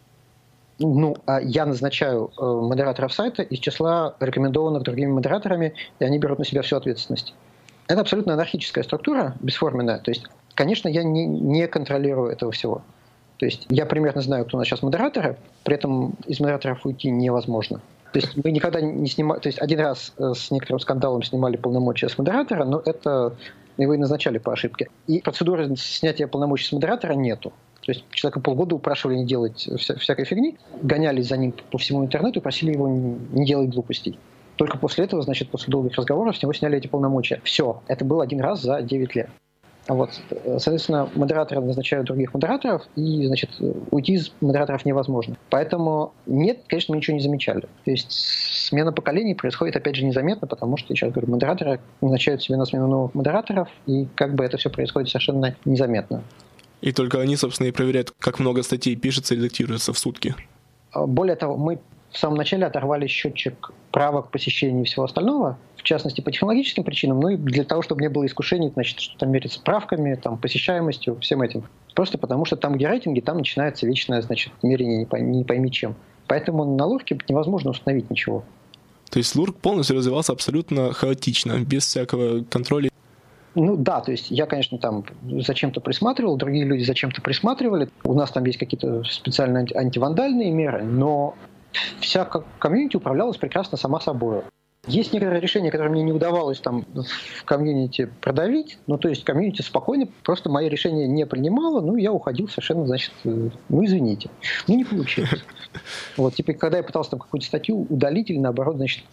[0.78, 6.38] Ну, а я назначаю э, модераторов сайта из числа рекомендованных другими модераторами, и они берут
[6.38, 7.34] на себя всю ответственность.
[7.86, 9.98] Это абсолютно анархическая структура, бесформенная.
[9.98, 12.82] То есть, конечно, я не, не контролирую этого всего.
[13.38, 17.10] То есть я примерно знаю, кто у нас сейчас модераторы, при этом из модераторов уйти
[17.10, 17.80] невозможно.
[18.12, 21.56] То есть мы никогда не снимали, то есть один раз э, с некоторым скандалом снимали
[21.56, 23.36] полномочия с модератора, но это
[23.76, 24.88] его и назначали по ошибке.
[25.06, 27.52] И процедуры снятия полномочий с модератора нету.
[27.82, 32.04] То есть человека полгода упрашивали не делать вся, всякой фигни, гонялись за ним по всему
[32.04, 34.18] интернету и просили его не делать глупостей.
[34.56, 37.40] Только после этого, значит, после долгих разговоров с него сняли эти полномочия.
[37.44, 37.80] Все.
[37.86, 39.30] Это был один раз за 9 лет.
[39.88, 40.10] Вот.
[40.44, 43.50] Соответственно, модераторы назначают других модераторов, и, значит,
[43.90, 45.36] уйти из модераторов невозможно.
[45.48, 47.62] Поэтому нет, конечно, мы ничего не замечали.
[47.84, 52.58] То есть смена поколений происходит, опять же, незаметно, потому что, сейчас говорю, модераторы назначают себе
[52.58, 56.22] на смену новых модераторов, и как бы это все происходит совершенно незаметно.
[56.82, 60.34] И только они, собственно, и проверяют, как много статей пишется и редактируется в сутки.
[60.94, 66.20] Более того, мы в самом начале оторвали счетчик правок посещений и всего остального, в частности,
[66.20, 69.52] по технологическим причинам, ну и для того, чтобы не было искушений, значит, что там мерить
[69.52, 71.64] справками, там, посещаемостью, всем этим.
[71.94, 75.70] Просто потому, что там, где рейтинги, там начинается вечное, значит, мерение не пойми, не пойми
[75.70, 75.94] чем.
[76.26, 78.44] Поэтому на лурке невозможно установить ничего.
[79.10, 82.90] То есть лурк полностью развивался абсолютно хаотично, без всякого контроля
[83.54, 87.88] ну да, то есть я, конечно, там зачем-то присматривал, другие люди зачем-то присматривали.
[88.04, 91.34] У нас там есть какие-то специальные антивандальные меры, но
[92.00, 94.42] вся комьюнити управлялась прекрасно сама собой.
[94.86, 99.60] Есть некоторые решения, которые мне не удавалось там в комьюнити продавить, ну, то есть комьюнити
[99.60, 104.30] спокойно просто мои решения не принимало, ну, я уходил совершенно, значит, э, ну, извините.
[104.66, 105.30] Ну, не получилось.
[106.16, 109.04] Вот, типа, когда я пытался там какую-то статью удалить или, наоборот, значит,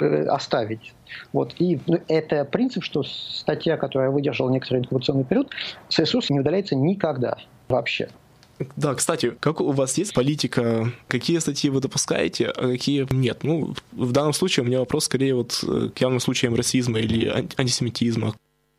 [0.00, 0.92] э, оставить.
[1.32, 1.54] Вот.
[1.58, 5.50] И ну, это принцип, что статья, которая выдержала некоторый инкубационный период,
[5.88, 8.08] с ресурса не удаляется никогда вообще.
[8.76, 13.42] Да, кстати, как у вас есть политика, какие статьи вы допускаете, а какие нет?
[13.42, 17.26] Ну, в данном случае у меня вопрос скорее вот э, к явным случаям расизма или
[17.56, 18.34] антисемитизма.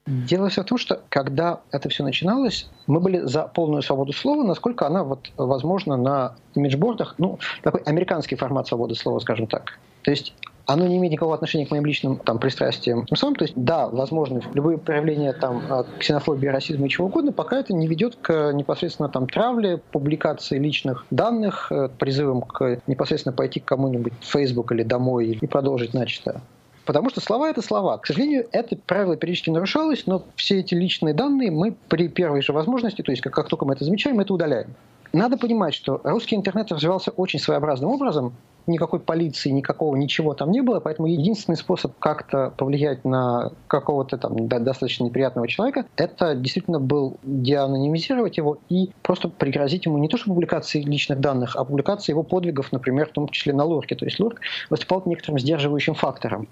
[0.08, 4.44] Дело все в том, что когда это все начиналось, мы были за полную свободу слова,
[4.44, 9.80] насколько она вот возможна на имиджбордах, ну, такой американский формат свободы слова, скажем так.
[10.02, 10.34] То есть
[10.74, 13.06] оно не имеет никакого отношения к моим личным там, пристрастиям.
[13.10, 17.32] Ну, сам, то есть, да, возможно, любые проявления там, а, ксенофобии, расизма и чего угодно,
[17.32, 23.34] пока это не ведет к непосредственно там, травле, публикации личных данных, э, призывам к непосредственно
[23.34, 26.42] пойти к кому-нибудь в Facebook или домой и продолжить начатое.
[26.86, 27.98] Потому что слова— это слова.
[27.98, 32.54] К сожалению, это правило периодически нарушалось, но все эти личные данные мы при первой же
[32.54, 34.74] возможности, то есть как, как только мы это замечаем, это удаляем.
[35.14, 38.34] Надо понимать, что русский интернет развивался очень своеобразным образом.
[38.68, 44.48] Никакой полиции, никакого ничего там не было, поэтому единственный способ как-то повлиять на какого-то там
[44.48, 50.28] достаточно неприятного человека, это действительно был деанонимизировать его и просто пригрозить ему не то что
[50.28, 53.96] публикацией личных данных, а публикацией его подвигов, например, в том числе на Лурке.
[53.96, 56.48] То есть Лурк выступал некоторым сдерживающим фактором.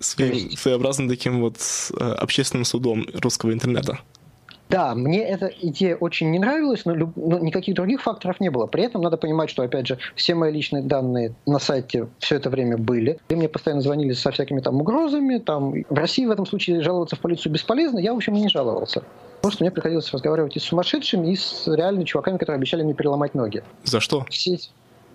[0.00, 1.56] Своим, своеобразным таким вот
[1.98, 4.00] э, общественным судом русского интернета.
[4.74, 8.66] Да, мне эта идея очень не нравилась, но, но никаких других факторов не было.
[8.66, 12.50] При этом надо понимать, что, опять же, все мои личные данные на сайте все это
[12.50, 13.20] время были.
[13.28, 15.38] И мне постоянно звонили со всякими там угрозами.
[15.38, 15.84] Там.
[15.88, 18.00] В России в этом случае жаловаться в полицию бесполезно.
[18.00, 19.04] Я, в общем, не жаловался.
[19.42, 23.34] Просто мне приходилось разговаривать и с сумасшедшими, и с реальными чуваками, которые обещали мне переломать
[23.34, 23.62] ноги.
[23.84, 24.24] За что?
[24.28, 24.58] Все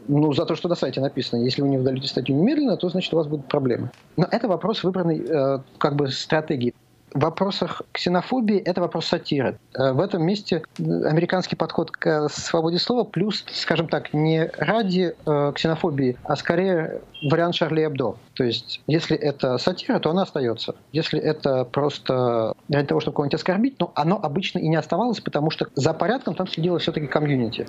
[0.08, 1.43] ну, за то, что на сайте написано.
[1.43, 3.91] Если вы не удалите статью немедленно, то, значит, у вас будут проблемы.
[4.15, 6.74] Но это вопрос выбранной э, как бы стратегии.
[7.13, 9.58] В вопросах ксенофобии это вопрос сатиры.
[9.74, 15.52] Э, в этом месте американский подход к свободе слова плюс, скажем так, не ради э,
[15.56, 18.15] ксенофобии, а скорее вариант Шарли Эбдо.
[18.34, 20.76] То есть, если это сатира, то она остается.
[20.91, 25.50] Если это просто ради того, чтобы кого-нибудь оскорбить, ну, оно обычно и не оставалось, потому
[25.50, 27.67] что за порядком там следило все-таки комьюнити.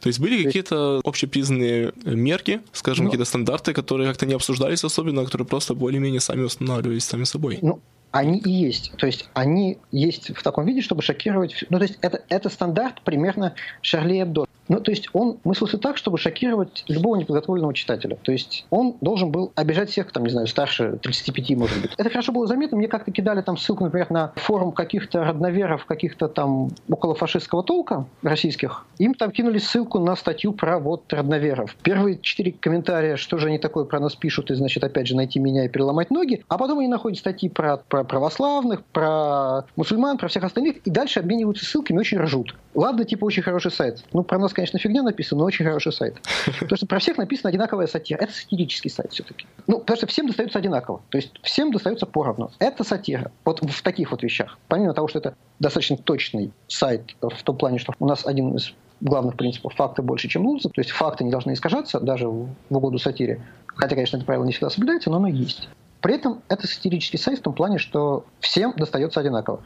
[0.00, 5.24] То есть были какие-то общепризнанные мерки, скажем, ну, какие-то стандарты, которые как-то не обсуждались особенно,
[5.24, 7.58] которые просто более-менее сами устанавливались сами собой?
[7.62, 8.92] Ну, они и есть.
[8.96, 11.64] То есть они есть в таком виде, чтобы шокировать...
[11.68, 14.46] Ну, то есть это, это стандарт примерно Шарли Эбдо.
[14.68, 18.16] Ну, то есть он мыслился так, чтобы шокировать любого неподготовленного читателя.
[18.22, 21.90] То есть он должен был обижать всех, там, не знаю, старше 35, может быть.
[21.96, 22.76] Это хорошо было заметно.
[22.76, 28.06] Мне как-то кидали там ссылку, например, на форум каких-то родноверов, каких-то там около фашистского толка
[28.22, 28.86] российских.
[28.98, 31.74] Им там кинули ссылку на статью про вот родноверов.
[31.82, 35.38] Первые четыре комментария, что же они такое про нас пишут, и, значит, опять же, найти
[35.38, 36.44] меня и переломать ноги.
[36.48, 41.20] А потом они находят статьи про, про православных, про мусульман, про всех остальных, и дальше
[41.20, 42.54] обмениваются ссылками, очень ржут.
[42.74, 44.04] Ладно, типа, очень хороший сайт.
[44.12, 46.16] Ну, про нас, конечно, фигня написана, но очень хороший сайт.
[46.58, 48.18] Потому что про всех написана одинаковая сатира.
[48.18, 49.46] Это сатирический сайт все-таки.
[49.68, 51.00] Ну, потому что всем достается одинаково.
[51.10, 52.50] То есть всем достается поровну.
[52.58, 53.30] Это сатира.
[53.44, 54.58] Вот в таких вот вещах.
[54.66, 58.72] Помимо того, что это достаточно точный сайт в том плане, что у нас один из
[59.00, 60.70] главных принципов факты больше, чем лузы.
[60.70, 63.40] То есть факты не должны искажаться даже в угоду сатире.
[63.66, 65.68] Хотя, конечно, это правило не всегда соблюдается, но оно есть.
[66.00, 69.62] При этом это сатирический сайт в том плане, что всем достается одинаково.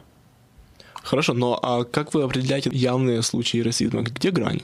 [0.93, 4.03] Хорошо, но а как вы определяете явные случаи расизма?
[4.03, 4.61] Где грань?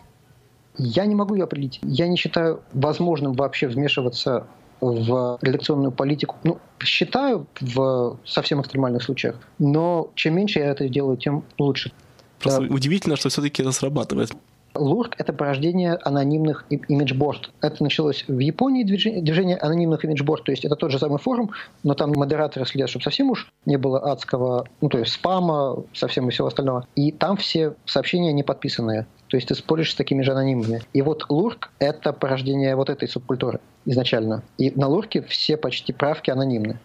[0.77, 1.79] Я не могу ее определить.
[1.83, 4.47] Я не считаю возможным вообще вмешиваться
[4.81, 6.37] в редакционную политику.
[6.43, 9.35] Ну, считаю в совсем экстремальных случаях.
[9.57, 11.91] Но чем меньше я это делаю, тем лучше.
[12.39, 12.73] Просто да.
[12.73, 14.31] удивительно, что все-таки это срабатывает.
[14.75, 17.51] Лурк— это порождение анонимных имиджборд.
[17.61, 21.51] Это началось в Японии, движение, движение анонимных имиджборд, то есть это тот же самый форум,
[21.83, 26.27] но там модераторы следят, чтобы совсем уж не было адского, ну, то есть спама, совсем
[26.27, 26.87] и всего остального.
[26.95, 29.07] И там все сообщения не подписанные.
[29.29, 30.81] То есть ты споришь с такими же анонимными.
[30.91, 34.43] И вот Лурк— это порождение вот этой субкультуры изначально.
[34.57, 36.79] И на Лурке все почти правки анонимны.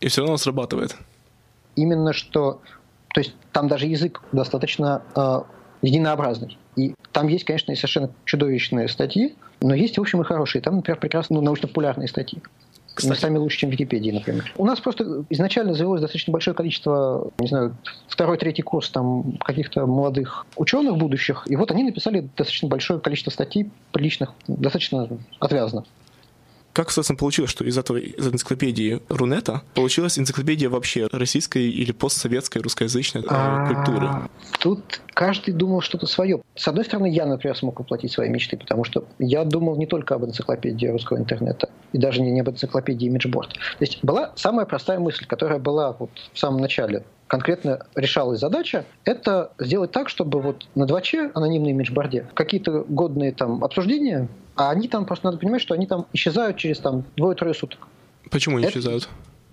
[0.00, 0.96] И все равно срабатывает.
[1.76, 2.62] Именно что...
[3.14, 5.40] То есть там даже язык достаточно э,
[5.82, 6.58] единообразный.
[6.76, 10.62] И там есть, конечно, и совершенно чудовищные статьи, но есть, в общем, и хорошие.
[10.62, 12.40] Там, например, прекрасно ну, научно-популярные статьи.
[12.94, 13.12] Кстати.
[13.12, 14.52] Местами лучше, чем Википедии, например.
[14.56, 17.76] У нас просто изначально завелось достаточно большое количество, не знаю,
[18.08, 23.30] второй, третий курс там каких-то молодых ученых будущих, и вот они написали достаточно большое количество
[23.30, 25.84] статей приличных, достаточно отвязно.
[26.72, 32.62] Как, собственно, получилось, что из этого из энциклопедии Рунета получилась энциклопедия вообще российской или постсоветской
[32.62, 34.08] русскоязычной а, культуры?
[34.60, 36.42] Тут каждый думал что-то свое.
[36.54, 40.14] С одной стороны, я, например, смог воплотить свои мечты, потому что я думал не только
[40.14, 43.50] об энциклопедии русского интернета, и даже не, не об энциклопедии Imageboard.
[43.50, 48.84] То есть была самая простая мысль, которая была вот в самом начале конкретно решалась задача,
[49.04, 54.28] это сделать так, чтобы вот на 2Ч, анонимной имиджборде, какие-то годные там обсуждения,
[54.60, 57.88] а они там, просто надо понимать, что они там исчезают через там двое-трое суток.
[58.30, 58.74] Почему они это...
[58.74, 59.08] исчезают?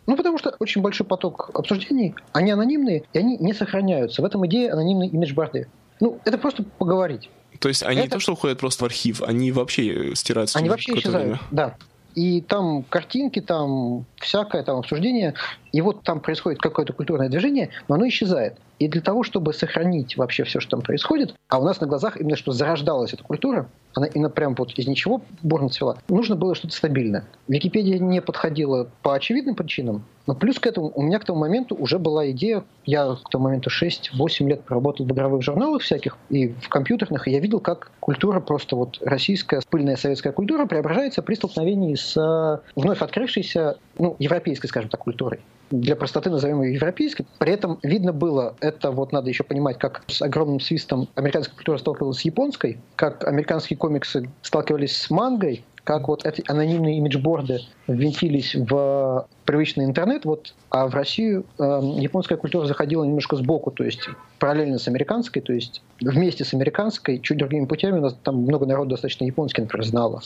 [0.06, 4.22] Ну, потому что очень большой поток обсуждений, они анонимные, и они не сохраняются.
[4.22, 5.70] В этом идея анонимной имиджборды.
[6.02, 7.30] Ну, это просто поговорить.
[7.60, 8.04] То есть они это...
[8.04, 10.60] не то, что уходят просто в архив, они вообще стираются.
[10.60, 11.42] Они вообще исчезают, время.
[11.52, 11.78] да
[12.16, 15.36] и там картинки, там всякое там обсуждение,
[15.72, 18.58] и вот там происходит какое-то культурное движение, но оно исчезает.
[18.80, 22.18] И для того, чтобы сохранить вообще все, что там происходит, а у нас на глазах
[22.18, 26.54] именно что зарождалась эта культура, она именно прям вот из ничего бурно цвела, нужно было
[26.54, 27.26] что-то стабильное.
[27.48, 31.76] Википедия не подходила по очевидным причинам, но плюс к этому у меня к тому моменту
[31.76, 36.50] уже была идея, я к тому моменту 6-8 лет проработал в игровых журналах всяких и
[36.50, 41.36] в компьютерных, и я видел, как культура просто вот российская, пыльная советская культура преображается при
[41.36, 45.40] столкновении с э, вновь открывшейся, ну, европейской, скажем так, культурой
[45.72, 47.26] для простоты назовем ее европейской.
[47.40, 51.78] При этом видно было, это вот надо еще понимать, как с огромным свистом американская культура
[51.78, 58.56] сталкивалась с японской, как американские комиксы сталкивались с мангой, как вот эти анонимные имиджборды ввинтились
[58.56, 64.02] в привычный интернет, вот, а в Россию э, японская культура заходила немножко сбоку, то есть
[64.38, 68.66] параллельно с американской, то есть вместе с американской, чуть другими путями, у нас там много
[68.66, 70.22] народу достаточно японский, например, знало.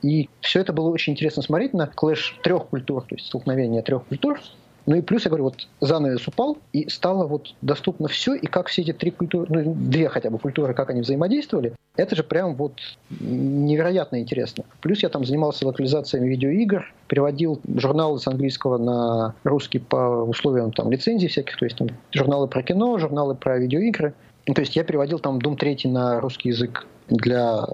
[0.00, 4.06] И все это было очень интересно смотреть на клэш трех культур, то есть столкновение трех
[4.06, 4.40] культур,
[4.86, 8.68] Ну и плюс, я говорю, вот занавес упал, и стало вот доступно все, и как
[8.68, 12.56] все эти три культуры, ну, две хотя бы культуры, как они взаимодействовали, это же прям
[12.56, 12.72] вот
[13.20, 14.64] невероятно интересно.
[14.80, 20.90] Плюс я там занимался локализациями видеоигр, переводил журналы с английского на русский по условиям там
[20.90, 24.14] лицензий всяких, то есть там журналы про кино, журналы про видеоигры.
[24.48, 27.64] Ну, то есть я переводил там Doom 3 на русский язык для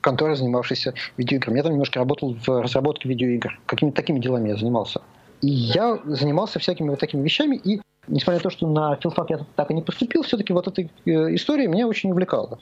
[0.00, 1.56] конторы, занимавшейся видеоиграми.
[1.56, 3.58] Я там немножко работал в разработке видеоигр.
[3.66, 5.00] Какими-то такими делами я занимался.
[5.42, 9.40] И я занимался всякими вот такими вещами, и несмотря на то, что на филфак я
[9.56, 10.88] так и не поступил, все-таки вот эта э,
[11.34, 12.58] история меня очень увлекала.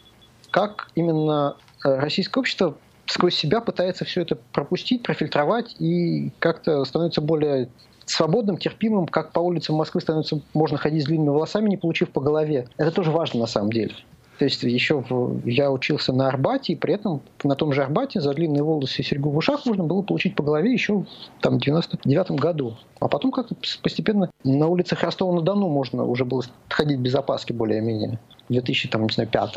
[0.50, 2.76] Как именно э, российское общество
[3.06, 7.68] сквозь себя пытается все это пропустить, профильтровать и как-то становится более
[8.04, 12.20] свободным, терпимым, как по улицам Москвы становится можно ходить с длинными волосами, не получив по
[12.20, 12.68] голове.
[12.76, 13.94] Это тоже важно на самом деле.
[14.38, 18.20] То есть еще в, я учился на Арбате, и при этом на том же Арбате
[18.20, 21.04] за длинные волосы и серьгу в ушах можно было получить по голове еще
[21.40, 22.76] там, в 99 году.
[23.00, 28.20] А потом как-то постепенно на улицах Ростова-на-Дону можно уже было ходить без опаски более-менее.
[28.48, 29.56] В 2005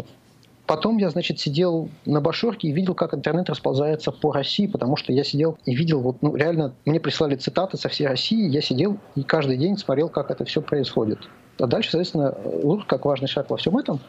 [0.66, 5.12] Потом я, значит, сидел на Башорке и видел, как интернет расползается по России, потому что
[5.12, 8.98] я сидел и видел, вот, ну, реально, мне прислали цитаты со всей России, я сидел
[9.16, 11.20] и каждый день смотрел, как это все происходит.
[11.60, 14.00] А дальше, соответственно, Лур, как важный шаг во всем этом,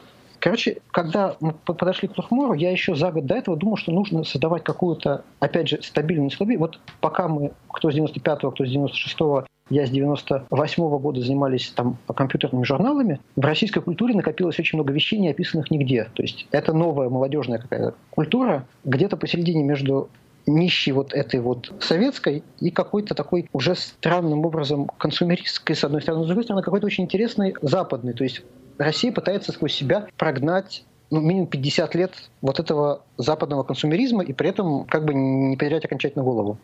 [0.43, 4.25] Короче, когда мы подошли к Тухмору, я еще за год до этого думал, что нужно
[4.25, 6.59] создавать какую-то, опять же, стабильную слабину.
[6.59, 11.71] Вот пока мы, кто с 95-го, кто с 96-го, я с 98 -го года занимались
[11.71, 16.09] там компьютерными журналами, в российской культуре накопилось очень много вещей, не описанных нигде.
[16.13, 20.09] То есть это новая молодежная какая-то культура, где-то посередине между
[20.47, 26.25] нищей вот этой вот советской и какой-то такой уже странным образом консумеристской, с одной стороны,
[26.25, 28.13] с другой стороны, какой-то очень интересный западный.
[28.13, 28.43] То есть
[28.79, 34.49] Россия пытается сквозь себя прогнать ну, минимум 50 лет вот этого западного консумеризма и при
[34.49, 36.59] этом как бы не потерять окончательно голову.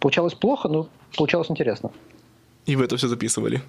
[0.00, 1.90] Получалось плохо, но получалось интересно.
[2.66, 3.62] И вы это все записывали?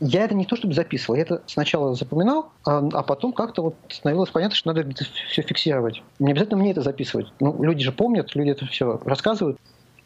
[0.00, 3.76] Я это не то чтобы записывал, я это сначала запоминал, а, а потом как-то вот
[3.88, 6.02] становилось понятно, что надо где-то все фиксировать.
[6.18, 7.28] Не обязательно мне это записывать.
[7.38, 9.58] Ну, люди же помнят, люди это все рассказывают.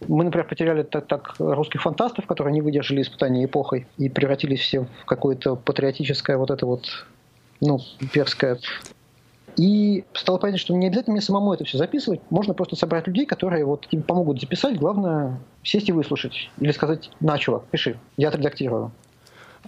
[0.06, 4.80] Мы, например, потеряли так, так русских фантастов, которые не выдержали испытания эпохой и превратились все
[4.80, 6.86] в какое-то патриотическое вот это вот,
[7.60, 7.80] ну,
[8.12, 8.58] перское.
[9.56, 12.20] И стало понятно, что не обязательно мне самому это все записывать.
[12.28, 14.76] Можно просто собрать людей, которые вот тебе помогут записать.
[14.76, 16.50] Главное сесть и выслушать.
[16.58, 18.92] Или сказать, на, чувак, пиши, я отредактирую.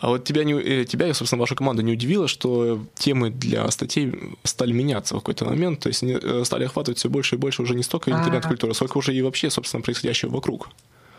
[0.00, 3.68] А вот тебя, не, э, тебя и, собственно, ваша команда не удивила, что темы для
[3.70, 7.38] статей стали меняться в какой-то момент, то есть они э, стали охватывать все больше и
[7.38, 10.68] больше уже не столько интернет-культуры, сколько уже и вообще, собственно, происходящего вокруг.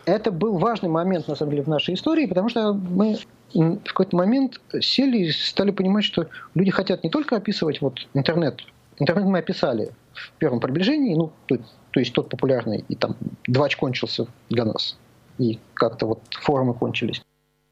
[0.06, 3.18] Это был важный момент, на самом деле, в нашей истории, потому что мы
[3.52, 8.60] в какой-то момент сели и стали понимать, что люди хотят не только описывать вот интернет.
[8.98, 11.58] Интернет мы описали в первом приближении, ну, то,
[11.90, 13.16] то есть тот популярный, и там
[13.46, 14.96] двач кончился для нас,
[15.38, 17.22] и как-то вот форумы кончились.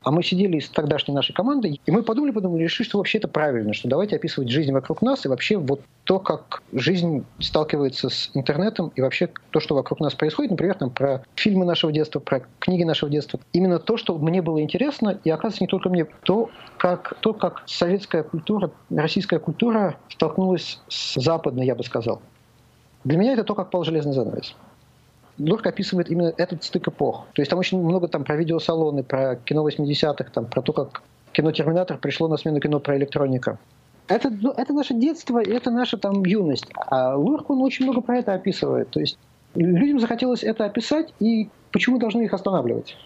[0.09, 3.28] А мы сидели с тогдашней нашей командой, и мы подумали, подумали, решили, что вообще это
[3.28, 8.30] правильно, что давайте описывать жизнь вокруг нас и вообще вот то, как жизнь сталкивается с
[8.32, 12.40] интернетом и вообще то, что вокруг нас происходит, например, там, про фильмы нашего детства, про
[12.59, 13.38] книги нашего детства.
[13.52, 16.48] Именно то, что мне было интересно, и оказывается не только мне, то,
[16.78, 22.22] как, то, как советская культура, российская культура столкнулась с западной, я бы сказал.
[23.04, 24.54] Для меня это то, как пал железный занавес.
[25.39, 27.26] Лурк описывает именно этот стык эпох.
[27.32, 31.03] То есть там очень много там про видеосалоны, про кино 80-х, там, про то, как
[31.32, 33.59] кино «Терминатор» пришло на смену кино про электроника.
[34.09, 36.66] Это, ну, это наше детство, это наша там юность.
[36.74, 38.91] А Лурк, он очень много про это описывает.
[38.91, 39.18] То есть
[39.55, 42.97] людям захотелось это описать, и почему должны их останавливать?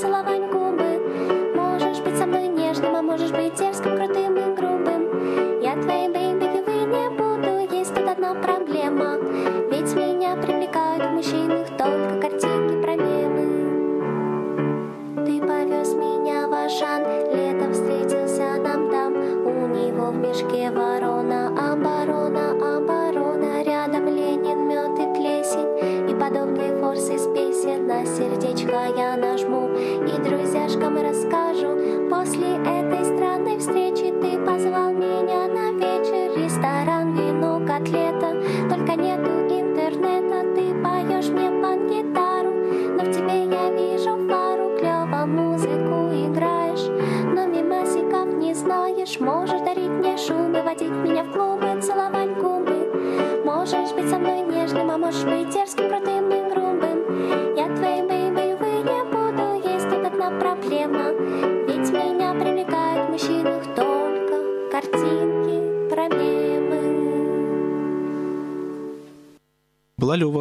[0.00, 0.79] целованьком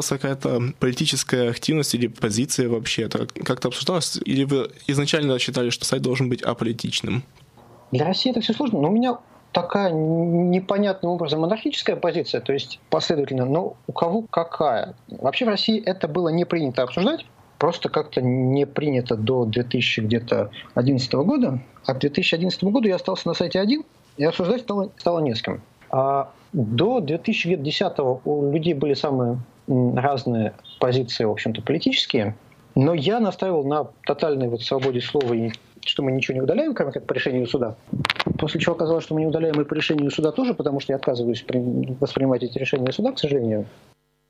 [0.10, 3.04] вас какая-то политическая активность или позиция вообще?
[3.04, 4.20] Это как-то обсуждалось?
[4.26, 7.24] Или вы изначально считали, что сайт должен быть аполитичным?
[7.92, 9.18] Для России это все сложно, но у меня
[9.52, 14.96] такая непонятным образом монархическая позиция, то есть последовательно, но у кого какая?
[15.08, 17.26] Вообще в России это было не принято обсуждать,
[17.58, 21.60] просто как-то не принято до 2011 года.
[21.86, 23.84] А к 2011 году я остался на сайте один,
[24.18, 25.62] и обсуждать стало, стало не с кем.
[25.90, 27.94] А до 2010
[28.26, 29.40] у людей были самые
[29.70, 32.36] разные позиции, в общем-то, политические,
[32.76, 35.52] но я настаивал на тотальной вот свободе слова и
[35.86, 37.76] что мы ничего не удаляем, кроме как по решению суда.
[38.38, 40.98] После чего оказалось, что мы не удаляем и по решению суда тоже, потому что я
[40.98, 41.44] отказываюсь
[42.00, 43.66] воспринимать эти решения суда, к сожалению.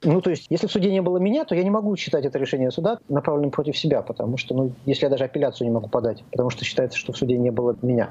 [0.01, 2.39] Ну, то есть, если в суде не было меня, то я не могу считать это
[2.39, 6.23] решение суда направленным против себя, потому что, ну, если я даже апелляцию не могу подать,
[6.31, 8.09] потому что считается, что в суде не было меня.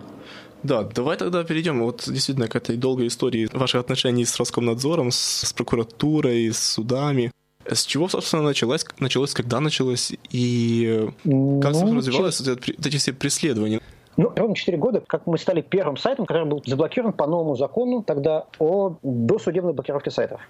[0.63, 5.47] Да, давай тогда перейдем вот действительно к этой долгой истории ваших отношений с Роскомнадзором, с,
[5.47, 7.33] с прокуратурой, с судами.
[7.67, 13.81] С чего, собственно, началось, началось, когда началось, и как, ну, развивалось вот эти все преследования?
[14.19, 18.03] Ну, ровно 4 года, как мы стали первым сайтом, который был заблокирован по новому закону
[18.03, 20.41] тогда о досудебной блокировке сайтов.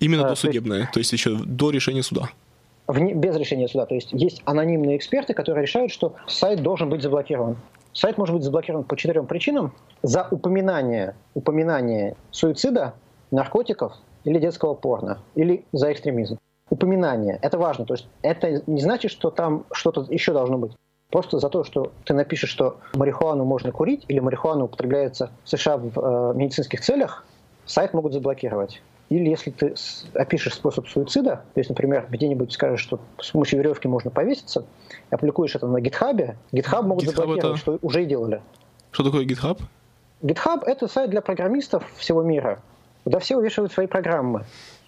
[0.00, 2.28] Именно а, досудебная, то есть, то есть еще до решения суда?
[2.86, 3.86] Вне, без решения суда.
[3.86, 7.56] То есть есть анонимные эксперты, которые решают, что сайт должен быть заблокирован.
[7.92, 9.72] Сайт может быть заблокирован по четырем причинам.
[10.02, 12.94] За упоминание, упоминание суицида,
[13.30, 13.92] наркотиков,
[14.24, 16.38] или детского порно, или за экстремизм.
[16.70, 17.38] Упоминание.
[17.42, 17.86] Это важно.
[17.86, 20.72] То есть это не значит, что там что-то еще должно быть.
[21.10, 25.78] Просто за то, что ты напишешь, что марихуану можно курить или марихуана употребляется в США
[25.78, 27.24] в э, медицинских целях,
[27.64, 28.82] сайт могут заблокировать.
[29.08, 29.74] Или если ты
[30.14, 34.66] опишешь способ суицида, то есть, например, где-нибудь скажешь, что с помощью веревки можно повеситься,
[35.10, 37.56] и опубликуешь это на GitHub, GitHub могут GitHub заблокировать, это...
[37.56, 38.42] что уже и делали.
[38.90, 39.60] Что такое GitHub?
[40.22, 42.60] GitHub— это сайт для программистов всего мира,
[43.04, 44.44] куда все увешивают свои программы.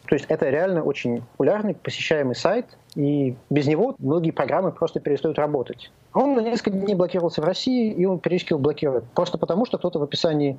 [0.07, 2.67] То есть это реально очень популярный, посещаемый сайт,
[2.97, 5.91] и без него многие программы просто перестают работать.
[6.13, 9.05] Он на несколько дней блокировался в России, и он периодически его блокирует.
[9.15, 10.59] Просто потому, что кто-то в описании,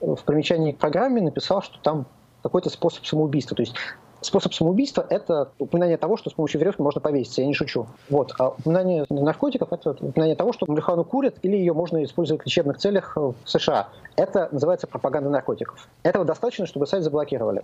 [0.00, 2.06] в примечании к программе написал, что там
[2.42, 3.56] какой-то способ самоубийства.
[3.56, 3.74] То есть
[4.20, 7.86] способ самоубийства– это упоминание того, что с помощью веревки можно повеситься, я не шучу.
[8.08, 8.34] Вот.
[8.38, 12.78] А упоминание наркотиков– это упоминание того, что марихуану курят или ее можно использовать в лечебных
[12.78, 13.88] целях в США.
[14.16, 15.88] Это называется пропаганда наркотиков.
[16.02, 17.62] Этого достаточно, чтобы сайт заблокировали.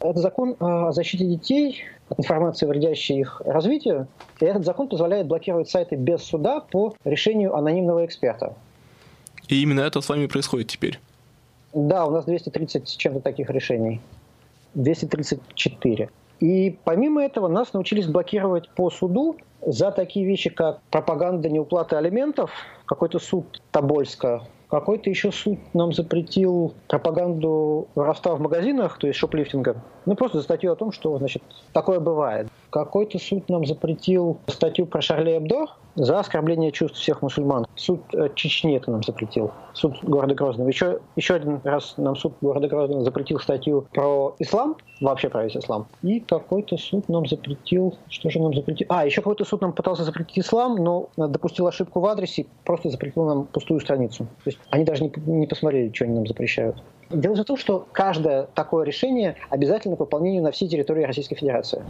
[0.00, 4.08] Это закон о защите детей от информации, вредящей их развитию.
[4.40, 8.54] И этот закон позволяет блокировать сайты без суда по решению анонимного эксперта.
[9.48, 11.00] И именно это с вами происходит теперь?
[11.76, 14.00] Да, у нас 230 с чем-то таких решений.
[14.74, 16.08] 234.
[16.40, 22.50] И помимо этого нас научились блокировать по суду за такие вещи, как пропаганда неуплаты алиментов,
[22.86, 29.76] какой-то суд Тобольска какой-то еще суд нам запретил пропаганду воровства в магазинах, то есть шоплифтинга.
[30.06, 31.42] Ну, просто за статью о том, что, значит,
[31.72, 32.46] такое бывает.
[32.70, 37.66] Какой-то суд нам запретил статью про Шарли Эбдо за оскорбление чувств всех мусульман.
[37.74, 39.50] Суд э, Чечни это нам запретил.
[39.72, 40.68] Суд города Грозного.
[40.68, 45.56] Еще, еще один раз нам суд города Грозного запретил статью про ислам, вообще про весь
[45.56, 45.86] ислам.
[46.02, 47.96] И какой-то суд нам запретил...
[48.08, 48.86] Что же нам запретил?
[48.90, 53.24] А, еще какой-то суд нам пытался запретить ислам, но допустил ошибку в адресе, просто запретил
[53.24, 54.24] нам пустую страницу.
[54.44, 56.76] То есть они даже не, не посмотрели, что они нам запрещают.
[57.10, 61.84] Дело в том, что каждое такое решение обязательно к выполнению на всей территории Российской Федерации.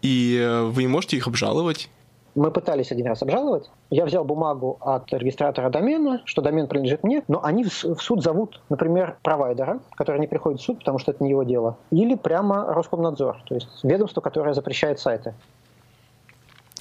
[0.00, 1.90] И э, вы не можете их обжаловать?
[2.34, 3.68] Мы пытались один раз обжаловать.
[3.90, 8.60] Я взял бумагу от регистратора домена, что домен принадлежит мне, но они в суд зовут,
[8.68, 12.72] например, провайдера, который не приходит в суд, потому что это не его дело, или прямо
[12.72, 15.34] Роскомнадзор, то есть ведомство, которое запрещает сайты.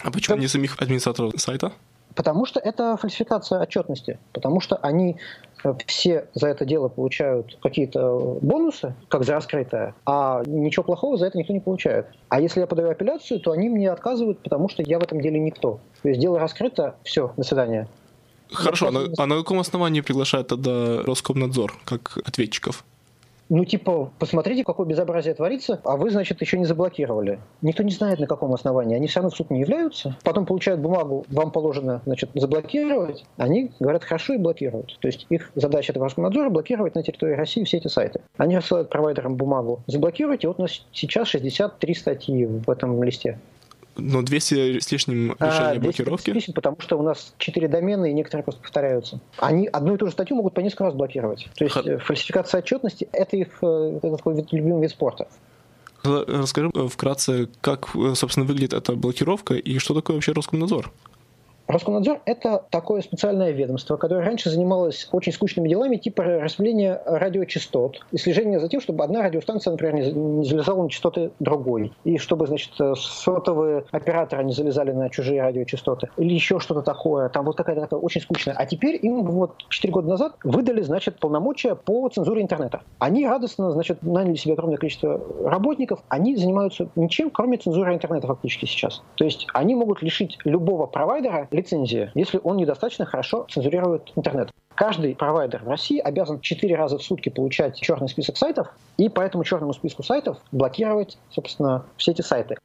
[0.03, 0.41] А почему да.
[0.41, 1.71] не самих администраторов сайта?
[2.17, 5.17] Потому что это фальсификация отчетности, потому что они
[5.63, 11.27] э, все за это дело получают какие-то бонусы, как за раскрытое, а ничего плохого за
[11.27, 12.07] это никто не получает.
[12.29, 15.39] А если я подаю апелляцию, то они мне отказывают, потому что я в этом деле
[15.39, 15.79] никто.
[16.01, 17.87] То есть дело раскрыто, все, до свидания.
[18.51, 22.83] Хорошо, а на, а на каком основании приглашают тогда Роскомнадзор как ответчиков?
[23.49, 27.39] Ну, типа, посмотрите, какое безобразие творится, а вы, значит, еще не заблокировали.
[27.61, 28.95] Никто не знает, на каком основании.
[28.95, 30.17] Они все равно в суд не являются.
[30.23, 33.25] Потом получают бумагу, вам положено, значит, заблокировать.
[33.37, 34.97] Они говорят, хорошо, и блокируют.
[34.99, 38.21] То есть их задача этого Роскомнадзора блокировать на территории России все эти сайты.
[38.37, 40.47] Они рассылают провайдерам бумагу, заблокируйте.
[40.47, 43.39] Вот у нас сейчас 63 статьи в этом листе.
[43.97, 46.29] Но 200 с лишним решения а, блокировки?
[46.29, 49.19] Лишним, потому что у нас 4 домена, и некоторые просто повторяются.
[49.37, 51.47] Они одну и ту же статью могут по несколько раз блокировать.
[51.55, 51.81] То есть Х...
[51.85, 55.27] Э, фальсификация отчетности– это их э, это такой вид, любимый вид спорта.
[56.03, 60.91] Расскажи э, вкратце, как, собственно, выглядит эта блокировка и что такое вообще Роскомнадзор?
[61.67, 68.17] Роскомнадзор– это такое специальное ведомство, которое раньше занималось очень скучными делами, типа распределения радиочастот и
[68.17, 72.71] слежения за тем, чтобы одна радиостанция, например, не залезала на частоты другой, и чтобы, значит,
[72.95, 77.99] сотовые операторы не залезали на чужие радиочастоты, или еще что-то такое, там вот какая-то такая
[77.99, 78.55] очень скучная.
[78.57, 82.81] А теперь им вот 4 года назад выдали, значит, полномочия по цензуре интернета.
[82.99, 88.65] Они радостно, значит, наняли себе огромное количество работников, они занимаются ничем, кроме цензуры интернета фактически
[88.65, 89.03] сейчас.
[89.15, 94.49] То есть они могут лишить любого провайдера лицензии, если он недостаточно хорошо цензурирует интернет.
[94.75, 99.21] Каждый провайдер в России обязан 4 раза в сутки получать черный список сайтов и по
[99.21, 102.57] этому черному списку сайтов блокировать, собственно, все эти сайты.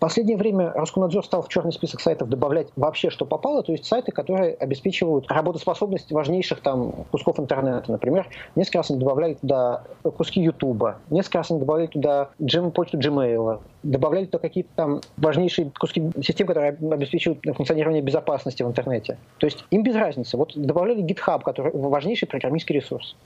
[0.00, 4.12] Последнее время Роскомнадзор стал в черный список сайтов добавлять вообще, что попало, то есть сайты,
[4.12, 7.92] которые обеспечивают работоспособность важнейших там кусков интернета.
[7.92, 8.26] Например,
[8.56, 9.84] несколько раз они добавляли туда
[10.16, 15.70] куски Ютуба, несколько раз они добавляли туда Gmail, почту Gmail, добавляли туда какие-то там важнейшие
[15.78, 19.18] куски систем, которые обеспечивают функционирование безопасности в интернете.
[19.36, 20.38] То есть им без разницы.
[20.38, 23.16] Вот добавляли GitHub, который важнейший программистский ресурс.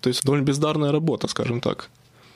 [0.00, 1.90] То есть довольно бездарная работа, скажем так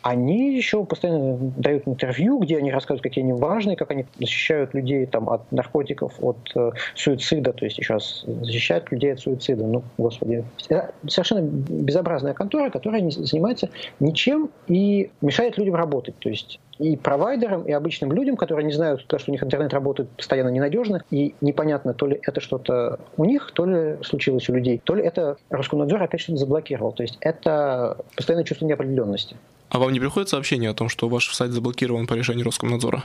[0.05, 5.07] они еще постоянно дают интервью, где они рассказывают, какие они важные, как они защищают людей
[5.07, 9.67] там, от наркотиков, от э, суицида, то есть раз защищают людей от суицида.
[9.67, 10.45] Ну, господи.
[10.69, 16.19] Это совершенно безобразная контора, которая не занимается ничем и мешает людям работать.
[16.19, 20.11] То есть и провайдерам, и обычным людям, которые не знают, что у них интернет работает
[20.11, 24.83] постоянно ненадежно, и непонятно, то ли это что-то у них, то ли случилось у людей,
[24.85, 26.93] то ли это Роскомнадзор опять что-то заблокировал.
[26.93, 29.37] То есть это постоянное чувство неопределенности.
[29.75, 33.03] А вам не приходит сообщение о том, что ваш сайт заблокирован по решению Роскомнадзора?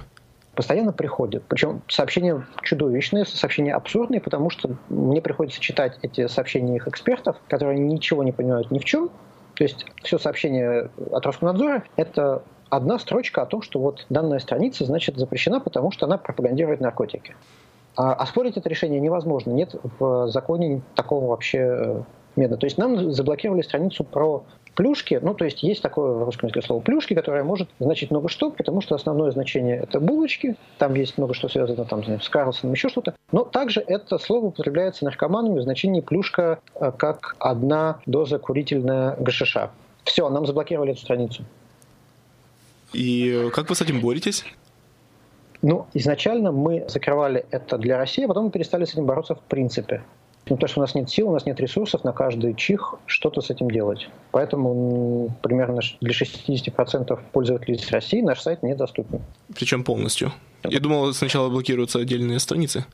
[0.54, 1.44] постоянно приходят.
[1.48, 7.80] Причем сообщения чудовищные, сообщения абсурдные, потому что мне приходится читать эти сообщения их экспертов, которые
[7.80, 9.10] ничего не понимают ни в чем.
[9.56, 14.84] То есть все сообщение от Роскомнадзора– это одна строчка о том, что вот данная страница,
[14.84, 17.36] значит, запрещена, потому что она пропагандирует наркотики.
[17.96, 19.52] А оспорить это решение невозможно.
[19.52, 22.04] Нет в законе такого вообще э,
[22.36, 22.58] метода.
[22.58, 24.44] То есть нам заблокировали страницу про
[24.76, 28.30] плюшки, ну, то есть есть такое в русском языке слово плюшки, которое может значить много
[28.30, 32.74] что, потому что основное значение– это булочки, там есть много что связано там, с Карлсоном,
[32.74, 38.40] еще что-то, но также это слово употребляется наркоманами в значении плюшка э, как одна доза
[38.40, 39.58] курительная ГШШ.
[40.04, 41.44] Все, нам заблокировали эту страницу.
[42.94, 44.44] И как вы с этим боретесь?
[45.62, 49.42] Ну, изначально мы закрывали это для России, а потом мы перестали с этим бороться в
[49.42, 50.04] принципе.
[50.48, 53.42] Ну, потому что у нас нет сил, у нас нет ресурсов на каждый чих что-то
[53.42, 54.10] с этим делать.
[54.32, 59.22] Поэтому примерно для 60% пользователей из России наш сайт недоступен.
[59.54, 60.32] Причем полностью.
[60.64, 62.86] Я думал, сначала блокируются отдельные страницы.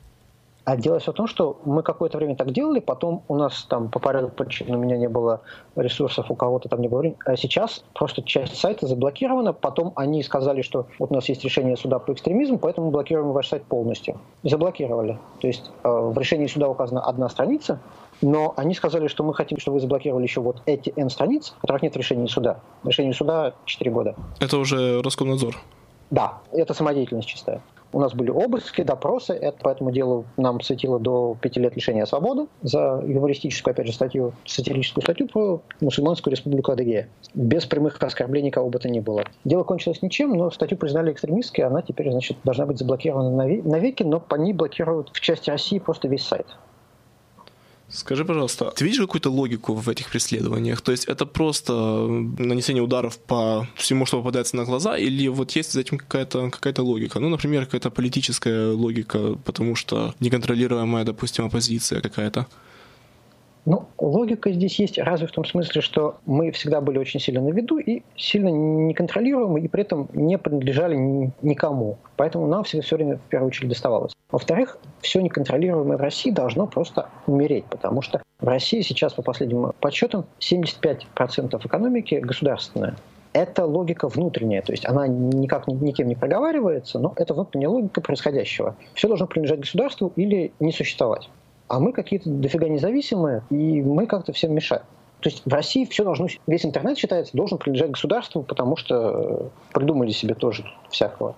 [0.66, 3.89] А дело все в том, что мы какое-то время так делали, потом у нас там
[3.89, 5.41] по порядку причин у меня не было
[5.76, 7.20] ресурсов, у кого-то там не было времени.
[7.24, 11.78] А сейчас просто часть сайта заблокирована, потом они сказали, что вот у нас есть решение
[11.78, 14.20] суда по экстремизму, поэтому мы блокируем ваш сайт полностью.
[14.41, 15.20] Заблокировали.
[15.39, 17.80] То есть э, в решении суда указана одна страница,
[18.24, 21.84] но они сказали, что мы хотим, чтобы вы заблокировали еще вот эти N страниц, которых
[21.84, 22.59] нет в решении суда.
[22.82, 24.16] В решении суда 4 года.
[24.39, 25.55] Это уже Роскомнадзор?
[26.09, 27.61] Да, это самодеятельность чистая.
[27.96, 29.32] У нас были обыски, допросы.
[29.32, 33.93] Это по этому делу нам светило до пяти лет лишения свободы за юмористическую, опять же,
[33.93, 37.08] статью, сатирическую статью про мусульманскую республику Адыгея.
[37.34, 39.24] Без прямых оскорблений кого бы то ни было.
[39.46, 44.20] Дело кончилось ничем, но статью признали экстремистской, она теперь, значит, должна быть заблокирована навеки, но
[44.20, 46.48] по ней блокируют в части России просто весь сайт.
[47.96, 50.82] Скажи, пожалуйста, ты видишь какую-то логику в этих преследованиях?
[50.82, 51.74] То есть это просто
[52.38, 56.76] нанесение ударов по всему, что попадается на глаза, или вот есть за этим какая-то какая
[56.84, 57.20] логика?
[57.20, 62.48] Ну, например, какая-то политическая логика, потому что неконтролируемая, допустим, оппозиция какая-то.
[63.66, 67.49] Ну, логика здесь есть разве в том смысле, что мы всегда были очень сильно на
[67.49, 70.95] виду и сильно неконтролируемы, и при этом не принадлежали
[71.41, 71.97] никому.
[72.16, 74.13] Поэтому нам все, все время в первую очередь доставалось.
[74.30, 79.72] Во-вторых, все неконтролируемое в России должно просто умереть, потому что в России сейчас, по последним
[79.80, 82.95] подсчетам, 75% экономики государственная
[83.34, 88.78] это логика внутренняя, то есть она никак никем не проговаривается, но это внутренняя логика происходящего.
[88.93, 91.30] Все должно принадлежать государству или не существовать
[91.68, 94.84] а мы какие-то дофига независимые, и мы как-то всем мешаем.
[95.22, 100.11] То есть в России все должно, весь интернет считается, должен принадлежать государству, потому что придумали
[100.11, 101.36] себе тоже всякого.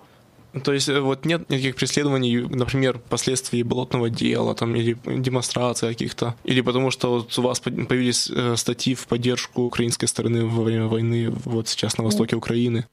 [0.62, 6.34] То есть э, вот нет никаких преследований, например, последствий болотного дела там, или демонстраций каких-то?
[6.44, 10.86] Или потому что вот у вас появились э, статьи в поддержку украинской стороны во время
[10.86, 12.86] войны вот сейчас на востоке Украины?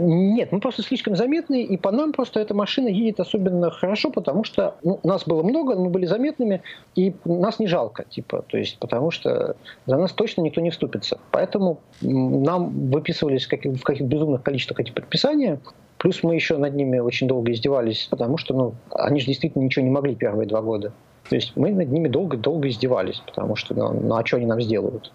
[0.00, 4.44] Нет, мы просто слишком заметны, и по нам просто эта машина едет особенно хорошо, потому
[4.44, 6.62] что ну, нас было много, мы были заметными,
[6.94, 11.18] и нас не жалко, типа, то есть, потому что за нас точно никто не вступится.
[11.32, 15.58] Поэтому нам выписывались в каких, в безумных количествах эти предписания,
[15.98, 19.84] плюс мы еще над ними очень долго издевались, потому что, ну, они же действительно ничего
[19.84, 20.92] не могли первые два года.
[21.28, 24.60] То есть мы над ними долго-долго издевались, потому что, ну, ну а что они нам
[24.60, 25.12] сделают?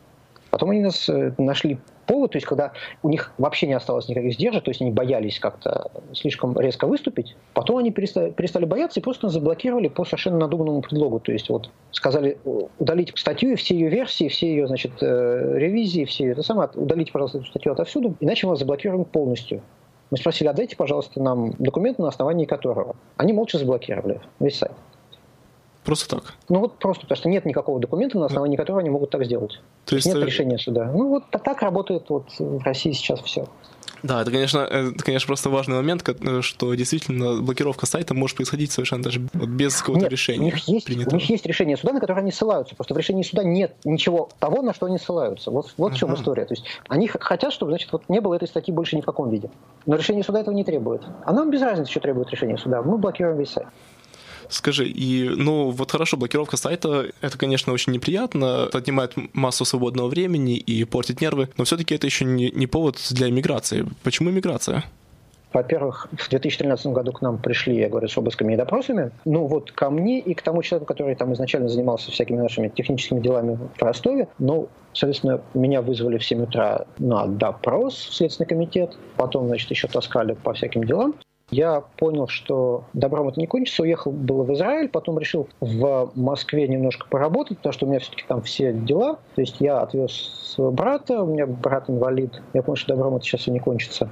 [0.49, 4.33] Потом они нас э, нашли повод, то есть когда у них вообще не осталось никаких
[4.33, 9.03] сдержек, то есть они боялись как-то слишком резко выступить, потом они перестали, перестали бояться и
[9.03, 11.19] просто заблокировали по совершенно надуманному предлогу.
[11.19, 12.37] То есть вот сказали
[12.79, 17.11] удалить статью и все ее версии, все ее, значит, э, ревизии, все это самое, удалите,
[17.11, 19.61] пожалуйста, эту статью отовсюду, иначе мы вас заблокируем полностью.
[20.11, 22.95] Мы спросили, отдайте, пожалуйста, нам документ, на основании которого.
[23.17, 24.73] Они молча заблокировали весь сайт.
[25.83, 26.33] Просто так?
[26.49, 29.59] Ну вот просто, потому что нет никакого документа, на основании которого они могут так сделать.
[29.85, 30.25] То есть нет это...
[30.25, 30.91] решения суда.
[30.91, 33.47] Ну вот так работает вот в России сейчас все.
[34.01, 36.03] Да, это, конечно, это, конечно, просто важный момент,
[36.41, 40.41] что действительно блокировка сайта может происходить совершенно даже без какого-то решения.
[40.41, 42.75] У них, есть, у них есть решение суда, на которое они ссылаются.
[42.75, 45.51] Просто в решении суда нет ничего того, на что они ссылаются.
[45.51, 45.95] Вот, вот uh-huh.
[45.95, 46.43] в чем история.
[46.43, 49.29] То есть они хотят, чтобы значит, вот не было этой статьи больше ни в каком
[49.29, 49.49] виде.
[49.85, 51.03] Но решение суда этого не требует.
[51.23, 52.81] А нам без разницы, что требует решение суда.
[52.81, 53.67] Мы блокируем весь сайт.
[54.49, 60.07] Скажи, и, ну, вот хорошо, блокировка сайта, это, конечно, очень неприятно, это отнимает массу свободного
[60.07, 63.85] времени и портит нервы, но все-таки это еще не, не повод для иммиграции.
[64.03, 64.83] Почему иммиграция?
[65.53, 69.11] Во-первых, в 2013 году к нам пришли, я говорю, с обысками и допросами.
[69.23, 73.19] Ну вот ко мне и к тому человеку, который там изначально занимался всякими нашими техническими
[73.19, 74.27] делами в Ростове.
[74.39, 78.97] Ну, соответственно, меня вызвали в 7 утра на допрос в Следственный комитет.
[79.15, 81.13] Потом, значит, еще таскали по всяким делам
[81.53, 86.67] я понял, что добром это не кончится, уехал было в Израиль, потом решил в Москве
[86.67, 89.19] немножко поработать, потому что у меня все-таки там все дела.
[89.35, 93.25] То есть я отвез своего брата, у меня брат инвалид, я понял, что добром это
[93.25, 94.09] сейчас и не кончится.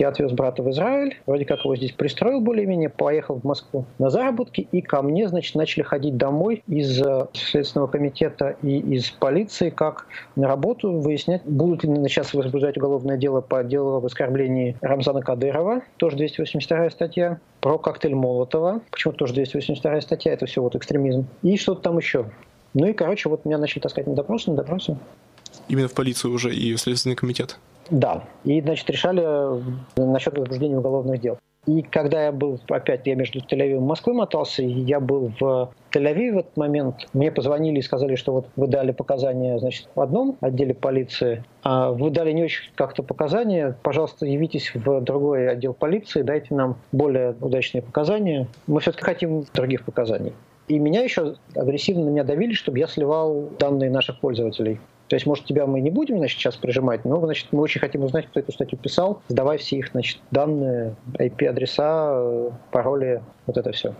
[0.00, 4.08] Я отвез брата в Израиль, вроде как его здесь пристроил более-менее, поехал в Москву на
[4.08, 9.68] заработки, и ко мне, значит, начали ходить домой из э, Следственного комитета и из полиции,
[9.68, 15.20] как на работу, выяснять, будут ли сейчас возбуждать уголовное дело по делу об оскорблении Рамзана
[15.20, 21.26] Кадырова, тоже 282 статья, про коктейль Молотова, почему тоже 282 статья, это все вот экстремизм,
[21.42, 22.24] и что-то там еще.
[22.72, 24.96] Ну и, короче, вот меня начали таскать на допросы, на допросы.
[25.68, 27.58] Именно в полицию уже и в Следственный комитет?
[27.90, 28.24] Да.
[28.44, 29.62] И, значит, решали
[29.96, 31.38] насчет возбуждения уголовных дел.
[31.66, 36.32] И когда я был, опять я между Тель-Авивом и Москвой мотался, я был в Тель-Авиве
[36.32, 40.38] в этот момент, мне позвонили и сказали, что вот вы дали показания, значит, в одном
[40.40, 46.22] отделе полиции, а вы дали не очень как-то показания, пожалуйста, явитесь в другой отдел полиции,
[46.22, 48.48] дайте нам более удачные показания.
[48.66, 50.32] Мы все-таки хотим других показаний.
[50.68, 54.80] И меня еще агрессивно меня давили, чтобы я сливал данные наших пользователей.
[55.10, 58.04] То есть, может, тебя мы не будем, значит, сейчас прижимать, но, значит, мы очень хотим
[58.04, 63.96] узнать, кто эту статью писал, сдавай все их, значит, данные, IP-адреса, пароли, вот это все.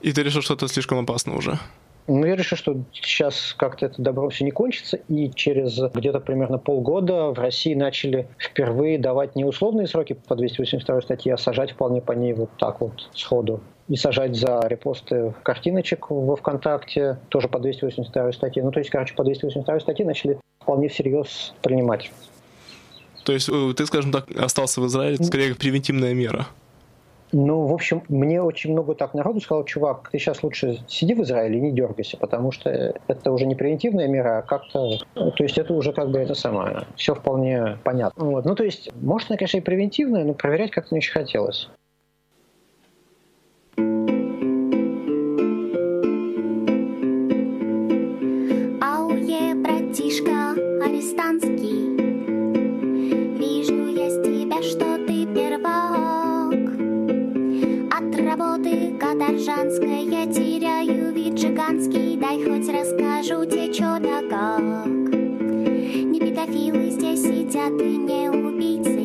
[0.00, 1.58] И ты решил, что это слишком опасно уже?
[2.06, 6.56] Ну, я решил, что сейчас как-то это добро все не кончится, и через где-то примерно
[6.56, 12.00] полгода в России начали впервые давать не условные сроки по 282 статье, а сажать вполне
[12.00, 17.58] по ней вот так вот сходу и сажать за репосты картиночек во ВКонтакте, тоже по
[17.58, 18.62] 282 статье.
[18.62, 22.10] Ну, то есть, короче, по 282 статье начали вполне всерьез принимать.
[23.24, 26.46] То есть э, ты, скажем так, остался в Израиле, скорее как превентивная мера.
[27.32, 31.22] Ну, в общем, мне очень много так народу сказал, чувак, ты сейчас лучше сиди в
[31.22, 34.98] Израиле и не дергайся, потому что это уже не превентивная мера, а как-то...
[35.14, 36.86] То есть это уже как бы это самое.
[36.96, 38.24] Все вполне понятно.
[38.24, 38.46] Вот.
[38.46, 41.68] Ну, то есть, может, она, конечно, и превентивная, но проверять как-то не очень хотелось.
[58.98, 62.16] Каторжанская Теряю вид жиганский.
[62.16, 64.86] Дай хоть расскажу тебе, чё да как.
[64.86, 69.04] Не педофилы здесь сидят и не убийцы.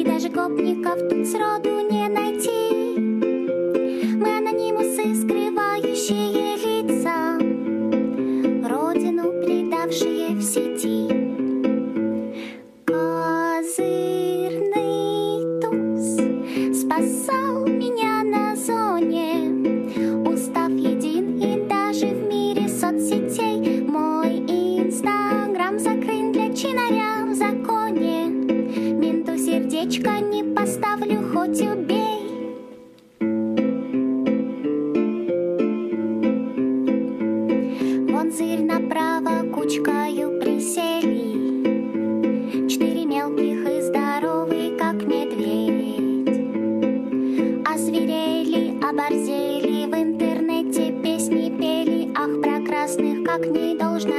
[0.00, 2.98] И даже гопников тут сроду не найти.
[4.16, 6.41] Мы анонимусы, скрывающие
[9.92, 11.08] похожие в сети.
[12.86, 13.80] Козырный
[15.60, 16.16] туз
[16.80, 19.50] спасал меня на зоне.
[20.26, 28.28] Устав един и даже в мире соцсетей мой инстаграм закрыт для чинаря в законе.
[28.28, 30.20] Менту сердечко
[38.22, 41.18] Вон зырь направо кучкаю присели.
[42.68, 46.38] Четыре мелких и здоровый, как медведь.
[47.66, 54.11] Озверели, оборзели, в интернете песни пели, ах, про красных, как не должна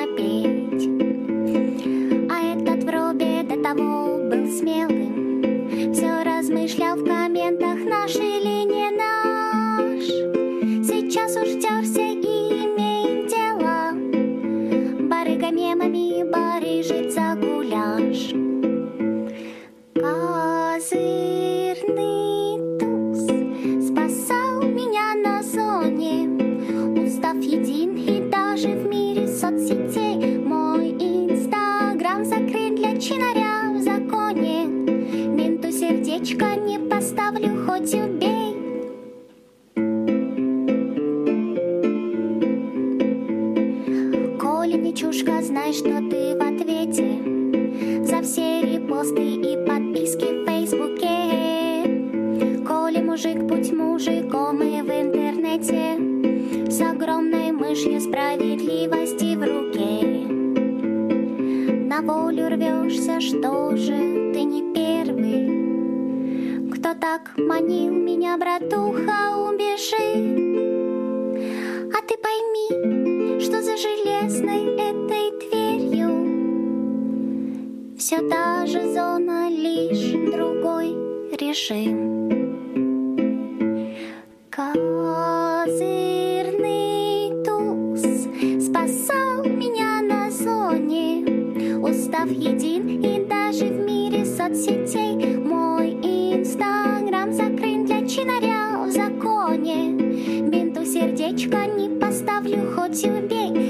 [101.03, 103.62] сердечко не поставлю, хоть убей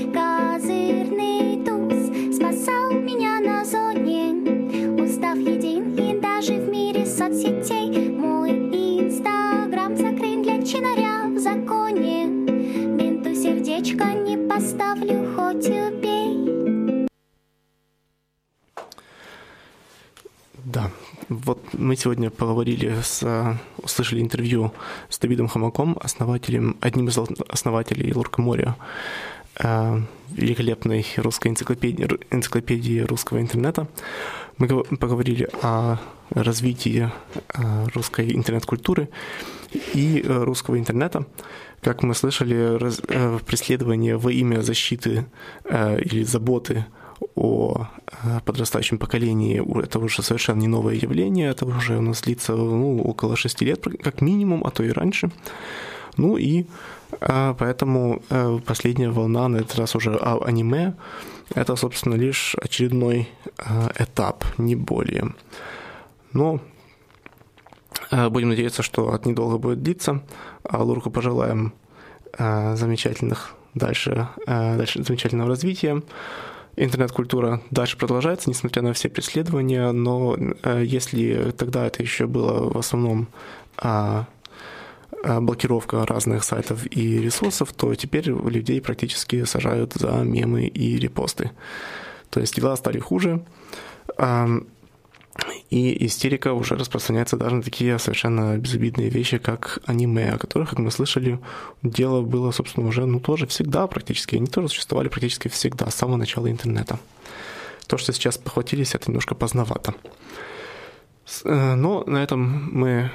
[21.45, 24.71] вот мы сегодня поговорили с, э, услышали интервью
[25.09, 27.17] с Давидом Хамаком, основателем, одним из
[27.49, 28.75] основателей Луркоморья,
[29.63, 29.99] э,
[30.31, 33.87] великолепной русской энциклопедии, энциклопедии русского интернета.
[34.57, 35.97] Мы гов- поговорили о
[36.29, 37.09] развитии
[37.53, 39.09] э, русской интернет-культуры
[39.93, 41.25] и русского интернета.
[41.81, 43.01] Как мы слышали, раз-
[43.45, 45.25] преследование во имя защиты
[46.05, 46.85] или заботы
[47.35, 52.55] о э, подрастающем поколении это уже совершенно не новое явление, это уже у нас длится
[52.55, 55.31] ну, около шести лет как минимум, а то и раньше.
[56.17, 56.65] Ну и
[57.19, 60.93] э, поэтому э, последняя волна, на этот раз уже а- аниме,
[61.55, 63.29] это, собственно, лишь очередной
[63.99, 65.35] этап, не более.
[66.31, 66.59] Но
[68.11, 70.23] будем надеяться, что это недолго будет длиться.
[70.63, 71.73] А Лурку пожелаем
[72.39, 76.01] замечательных дальше, дальше замечательного развития.
[76.75, 82.77] Интернет-культура дальше продолжается, несмотря на все преследования, но э, если тогда это еще было в
[82.77, 83.27] основном
[83.77, 84.25] а,
[85.23, 91.51] а, блокировка разных сайтов и ресурсов, то теперь людей практически сажают за мемы и репосты.
[92.31, 93.45] То есть дела стали хуже,
[95.69, 100.79] и истерика уже распространяется даже на такие совершенно безобидные вещи, как аниме, о которых, как
[100.79, 101.39] мы слышали,
[101.81, 104.35] дело было, собственно, уже, ну, тоже всегда практически.
[104.35, 106.99] Они тоже существовали практически всегда, с самого начала интернета.
[107.87, 109.95] То, что сейчас похватились, это немножко поздновато.
[111.43, 113.09] Э, Но на этом мы, э,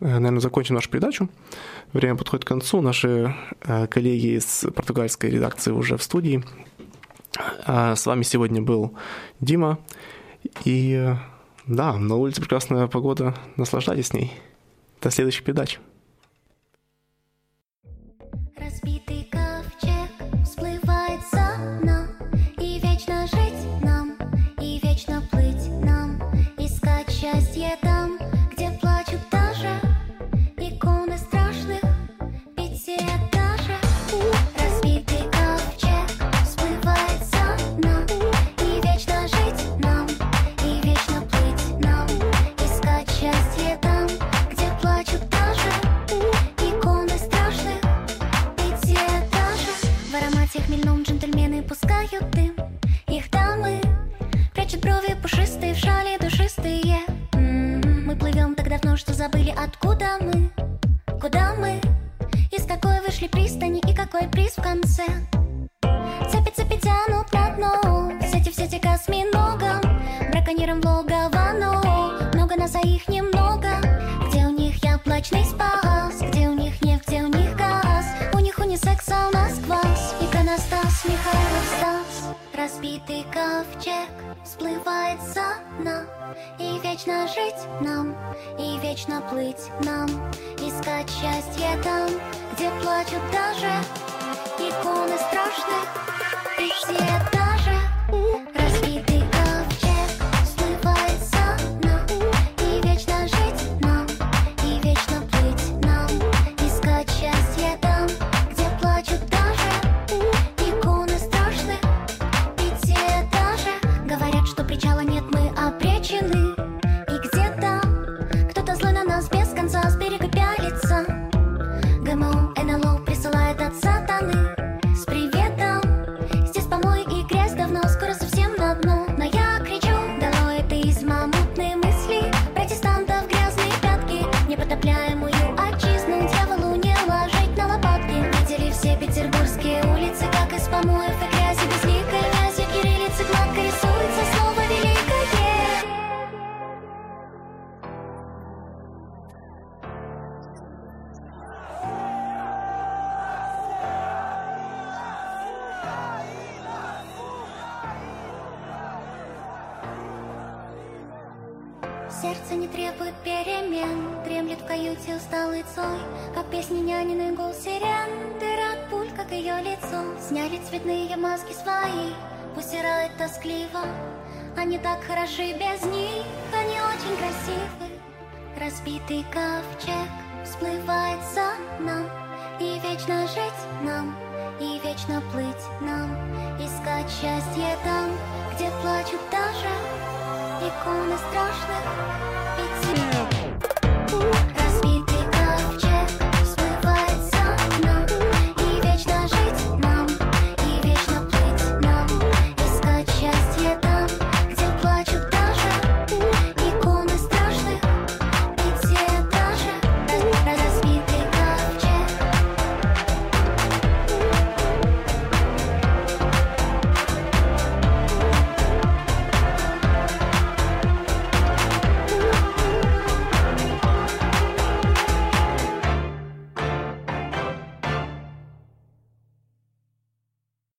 [0.00, 1.28] наверное, закончим нашу передачу.
[1.92, 2.82] Время подходит к концу.
[2.82, 6.42] Наши э, коллеги из португальской редакции уже в студии.
[7.64, 8.94] А С вами сегодня был
[9.40, 9.78] Дима.
[10.64, 11.14] И
[11.66, 13.34] да, на улице прекрасная погода.
[13.56, 14.32] Наслаждайтесь ней.
[15.00, 15.78] До следующих передач.
[87.62, 88.16] плыть нам
[88.58, 90.08] и вечно плыть нам
[90.58, 92.08] Искать счастье там,
[92.54, 93.70] где плачут даже
[94.58, 95.88] иконы страшных
[96.58, 97.21] и все